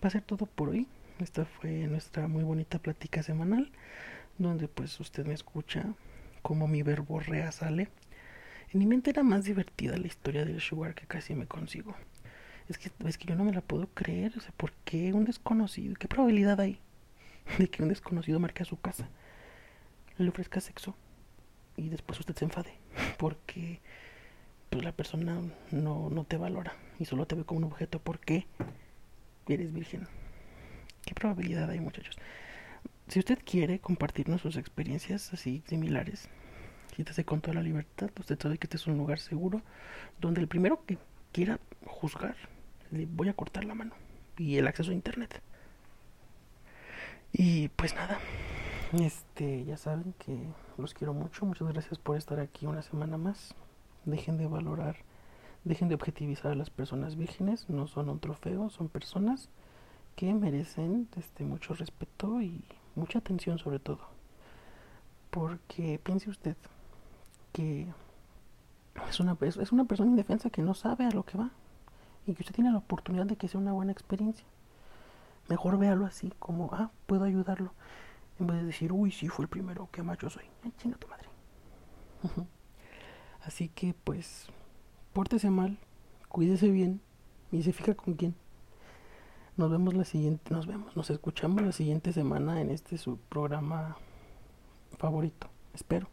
va 0.03 0.09
a 0.09 0.11
ser 0.11 0.23
todo 0.23 0.47
por 0.47 0.71
hoy. 0.71 0.87
Esta 1.19 1.45
fue 1.45 1.87
nuestra 1.89 2.29
muy 2.29 2.45
bonita 2.45 2.79
plática 2.79 3.23
semanal 3.23 3.73
donde 4.39 4.69
pues 4.69 4.99
usted 5.01 5.27
me 5.27 5.35
escucha 5.35 5.85
como 6.43 6.69
mi 6.69 6.83
verbo 6.83 7.21
rea 7.21 7.53
sale. 7.53 7.89
En 8.73 8.81
mi 8.81 8.87
mente 8.87 9.11
era 9.11 9.23
más 9.23 9.45
divertida 9.45 9.97
la 9.97 10.07
historia 10.07 10.45
del 10.45 10.61
sugar 10.61 10.95
que 10.95 11.07
casi 11.07 11.35
me 11.35 11.47
consigo. 11.47 11.95
Es 12.69 12.79
que, 12.79 12.91
es 13.07 13.19
que 13.19 13.27
yo 13.27 13.35
no 13.35 13.45
me 13.45 13.53
la 13.53 13.61
puedo 13.61 13.89
creer. 13.89 14.33
O 14.37 14.41
sea, 14.41 14.53
¿por 14.57 14.73
qué 14.85 15.13
un 15.13 15.25
desconocido? 15.25 15.95
¿Qué 15.95 16.07
probabilidad 16.07 16.61
hay 16.61 16.81
de 17.59 17.69
que 17.69 17.83
un 17.83 17.89
desconocido 17.89 18.39
marque 18.39 18.63
a 18.63 18.67
su 18.67 18.81
casa, 18.81 19.09
le 20.19 20.29
ofrezca 20.29 20.61
sexo 20.61 20.95
y 21.77 21.89
después 21.89 22.21
usted 22.21 22.37
se 22.37 22.45
enfade? 22.45 22.75
Porque 23.19 23.81
pues 24.71 24.85
la 24.85 24.93
persona 24.93 25.41
no, 25.71 26.11
no 26.11 26.25
te 26.25 26.37
valora 26.37 26.75
y 26.99 27.07
solo 27.07 27.27
te 27.27 27.35
ve 27.35 27.45
como 27.45 27.59
un 27.59 27.65
objeto 27.65 28.01
porque 28.01 28.47
eres 29.49 29.73
virgen. 29.73 30.07
¿Qué 31.07 31.15
probabilidad 31.15 31.71
hay, 31.71 31.81
muchachos? 31.81 32.19
Si 33.09 33.19
usted 33.19 33.39
quiere 33.45 33.79
compartirnos 33.79 34.43
sus 34.43 34.57
experiencias 34.57 35.33
así 35.33 35.63
similares, 35.67 36.29
siéntase 36.95 37.25
con 37.25 37.41
toda 37.41 37.55
la 37.55 37.63
libertad. 37.63 38.11
Usted 38.19 38.39
sabe 38.39 38.59
que 38.59 38.67
este 38.67 38.77
es 38.77 38.87
un 38.87 38.99
lugar 38.99 39.19
seguro 39.19 39.63
donde 40.21 40.41
el 40.41 40.49
primero 40.49 40.85
que 40.85 40.99
quiera 41.33 41.59
juzgar, 41.87 42.37
le 42.91 43.07
voy 43.07 43.29
a 43.29 43.35
cortar 43.35 43.65
la 43.65 43.75
mano 43.75 43.95
y 44.37 44.57
el 44.57 44.67
acceso 44.67 44.91
a 44.91 44.95
internet. 44.95 45.43
Y 47.33 47.69
pues 47.69 47.95
nada, 47.95 48.19
este, 48.93 49.65
ya 49.65 49.77
saben 49.77 50.15
que 50.19 50.37
los 50.77 50.95
quiero 50.95 51.13
mucho. 51.13 51.47
Muchas 51.47 51.69
gracias 51.69 51.99
por 51.99 52.17
estar 52.17 52.41
aquí 52.41 52.67
una 52.67 52.83
semana 52.83 53.17
más. 53.17 53.55
Dejen 54.05 54.39
de 54.39 54.47
valorar, 54.47 54.97
dejen 55.65 55.89
de 55.89 55.95
objetivizar 55.95 56.53
a 56.53 56.57
las 56.57 56.71
personas 56.71 57.17
vírgenes. 57.17 57.69
No 57.69 57.87
son 57.87 58.09
un 58.09 58.21
trofeo, 58.21 58.71
son 58.71 58.89
personas 58.89 59.51
que 60.17 60.33
merecen 60.35 61.09
este 61.17 61.45
mucho 61.45 61.75
respeto 61.75 62.41
y 62.41 62.65
mucha 62.99 63.19
atención 63.19 63.59
sobre 63.59 63.79
todo. 63.79 64.01
Porque 65.31 66.01
piense 66.03 66.31
usted 66.31 66.57
que 67.53 67.87
es 69.09 69.21
una, 69.21 69.37
es 69.41 69.73
una 69.73 69.85
persona 69.85 70.11
indefensa 70.11 70.51
que 70.51 70.63
no 70.63 70.75
sabe 70.75 71.07
a 71.07 71.11
lo 71.11 71.25
que 71.25 71.39
va 71.39 71.51
y 72.27 72.35
que 72.35 72.43
usted 72.43 72.55
tiene 72.55 72.71
la 72.71 72.79
oportunidad 72.79 73.27
de 73.27 73.37
que 73.37 73.49
sea 73.49 73.61
una 73.61 73.73
buena 73.73 73.93
experiencia. 73.93 74.47
Mejor 75.49 75.79
véalo 75.79 76.05
así, 76.05 76.33
como, 76.39 76.71
ah, 76.73 76.91
puedo 77.07 77.25
ayudarlo, 77.25 77.73
en 78.39 78.47
vez 78.47 78.59
de 78.59 78.65
decir, 78.67 78.93
uy, 78.93 79.11
sí, 79.11 79.29
fue 79.29 79.45
el 79.45 79.49
primero, 79.49 79.89
qué 79.91 80.03
macho 80.03 80.29
soy. 80.29 80.45
Tu 80.79 81.09
madre. 81.09 81.29
así 83.43 83.69
que, 83.71 83.95
pues, 84.05 84.49
pórtese 85.13 85.49
mal, 85.51 85.79
cuídese 86.29 86.69
bien 86.71 87.01
y 87.51 87.63
se 87.63 87.73
fija 87.73 87.95
con 87.95 88.15
quién. 88.15 88.35
Nos 89.59 89.73
vemos 89.73 89.93
la 89.95 90.05
siguiente, 90.05 90.55
nos 90.55 90.69
vemos, 90.69 90.97
nos 90.97 91.11
escuchamos 91.11 91.63
la 91.63 91.73
siguiente 91.73 92.13
semana 92.13 92.61
en 92.61 92.71
este 92.71 92.97
su 92.97 93.17
programa 93.17 93.97
favorito, 94.99 95.49
espero, 95.75 96.07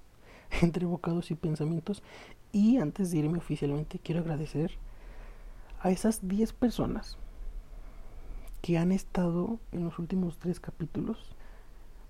entre 0.64 0.88
bocados 0.88 1.30
y 1.30 1.36
pensamientos. 1.36 2.02
Y 2.52 2.78
antes 2.78 3.12
de 3.12 3.20
irme 3.20 3.38
oficialmente, 3.38 4.00
quiero 4.00 4.22
agradecer 4.22 4.72
a 5.80 5.92
esas 5.92 6.28
10 6.28 6.54
personas 6.54 7.20
que 8.64 8.80
han 8.80 8.92
estado 8.92 9.60
en 9.72 9.84
los 9.84 10.00
últimos 10.00 10.40
tres 10.40 10.60
capítulos. 10.60 11.36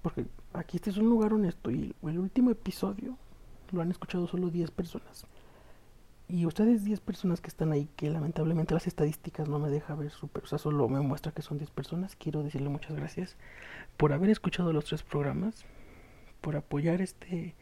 Porque 0.04 0.28
aquí 0.54 0.78
este 0.78 0.90
es 0.90 0.96
un 0.96 1.10
lugar 1.10 1.34
honesto 1.34 1.70
y 1.70 1.94
el 2.04 2.18
último 2.18 2.50
episodio 2.50 3.18
lo 3.74 3.82
han 3.82 3.92
escuchado 3.92 4.26
solo 4.26 4.52
10 4.52 4.72
personas. 4.72 5.26
Y 6.28 6.48
ustedes 6.48 6.84
10 6.84 7.02
personas 7.02 7.40
que 7.40 7.50
están 7.50 7.72
ahí, 7.72 7.88
que 7.96 8.10
lamentablemente 8.10 8.74
las 8.74 8.88
estadísticas 8.88 9.48
no 9.48 9.60
me 9.60 9.70
deja 9.70 9.94
ver 9.94 10.10
super, 10.10 10.44
o 10.44 10.48
sea, 10.48 10.58
solo 10.58 10.90
me 10.90 11.00
muestra 11.00 11.32
que 11.32 11.44
son 11.44 11.60
10 11.60 11.70
personas, 11.70 12.16
quiero 12.16 12.42
decirle 12.42 12.70
muchas 12.70 12.96
gracias 12.96 13.38
por 13.96 14.12
haber 14.12 14.32
escuchado 14.32 14.74
los 14.74 14.86
tres 14.86 15.04
programas, 15.04 15.66
por 16.42 16.56
apoyar 16.56 17.00
este, 17.02 17.54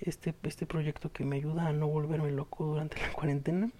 este, 0.00 0.34
este 0.42 0.66
proyecto 0.66 1.12
que 1.12 1.24
me 1.24 1.36
ayuda 1.36 1.68
a 1.68 1.72
no 1.72 1.86
volverme 1.86 2.32
loco 2.32 2.64
durante 2.64 3.00
la 3.00 3.12
cuarentena. 3.12 3.70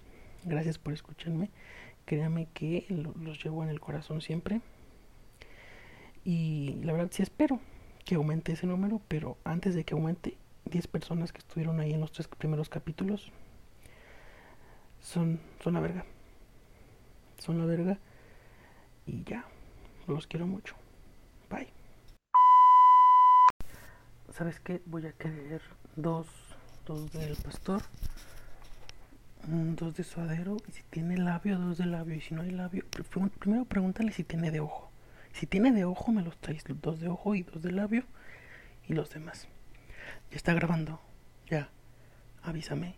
Gracias 0.44 0.78
por 0.78 0.92
escucharme. 0.92 1.50
Créame 2.04 2.48
que 2.54 2.86
los 3.20 3.42
llevo 3.42 3.64
en 3.64 3.68
el 3.68 3.80
corazón 3.80 4.20
siempre. 4.20 4.60
Y 6.24 6.80
la 6.84 6.92
verdad 6.92 7.10
sí 7.10 7.22
espero 7.22 7.60
que 8.04 8.14
aumente 8.14 8.52
ese 8.52 8.66
número, 8.66 9.00
pero 9.08 9.36
antes 9.44 9.74
de 9.74 9.84
que 9.84 9.94
aumente, 9.94 10.38
10 10.66 10.86
personas 10.86 11.32
que 11.32 11.38
estuvieron 11.38 11.80
ahí 11.80 11.92
en 11.92 12.00
los 12.00 12.12
tres 12.12 12.28
primeros 12.28 12.68
capítulos 12.68 13.32
son, 15.00 15.40
son 15.62 15.74
la 15.74 15.80
verga. 15.80 16.04
Son 17.38 17.58
la 17.58 17.64
verga. 17.64 17.98
Y 19.06 19.24
ya, 19.24 19.44
los 20.06 20.26
quiero 20.26 20.46
mucho. 20.46 20.74
Bye. 21.50 21.72
¿Sabes 24.32 24.60
qué? 24.60 24.82
Voy 24.86 25.06
a 25.06 25.12
querer 25.12 25.62
dos, 25.96 26.26
dos 26.86 27.10
del 27.12 27.36
pastor, 27.36 27.82
dos 29.46 29.94
de 29.96 30.04
suadero. 30.04 30.58
Y 30.68 30.72
si 30.72 30.82
tiene 30.84 31.16
labio, 31.16 31.58
dos 31.58 31.78
de 31.78 31.86
labio. 31.86 32.14
Y 32.16 32.20
si 32.20 32.34
no 32.34 32.42
hay 32.42 32.50
labio, 32.50 32.84
primero 33.38 33.64
pregúntale 33.64 34.12
si 34.12 34.24
tiene 34.24 34.50
de 34.50 34.60
ojo. 34.60 34.90
Si 35.32 35.46
tiene 35.46 35.72
de 35.72 35.84
ojo, 35.84 36.12
me 36.12 36.22
los 36.22 36.36
traes. 36.38 36.64
Dos 36.66 37.00
de 37.00 37.08
ojo 37.08 37.34
y 37.34 37.42
dos 37.42 37.62
de 37.62 37.72
labio. 37.72 38.04
Y 38.86 38.94
los 38.94 39.10
demás. 39.10 39.48
Ya 40.30 40.36
está 40.36 40.52
grabando. 40.52 41.00
Ya. 41.48 41.70
Avísame. 42.42 42.96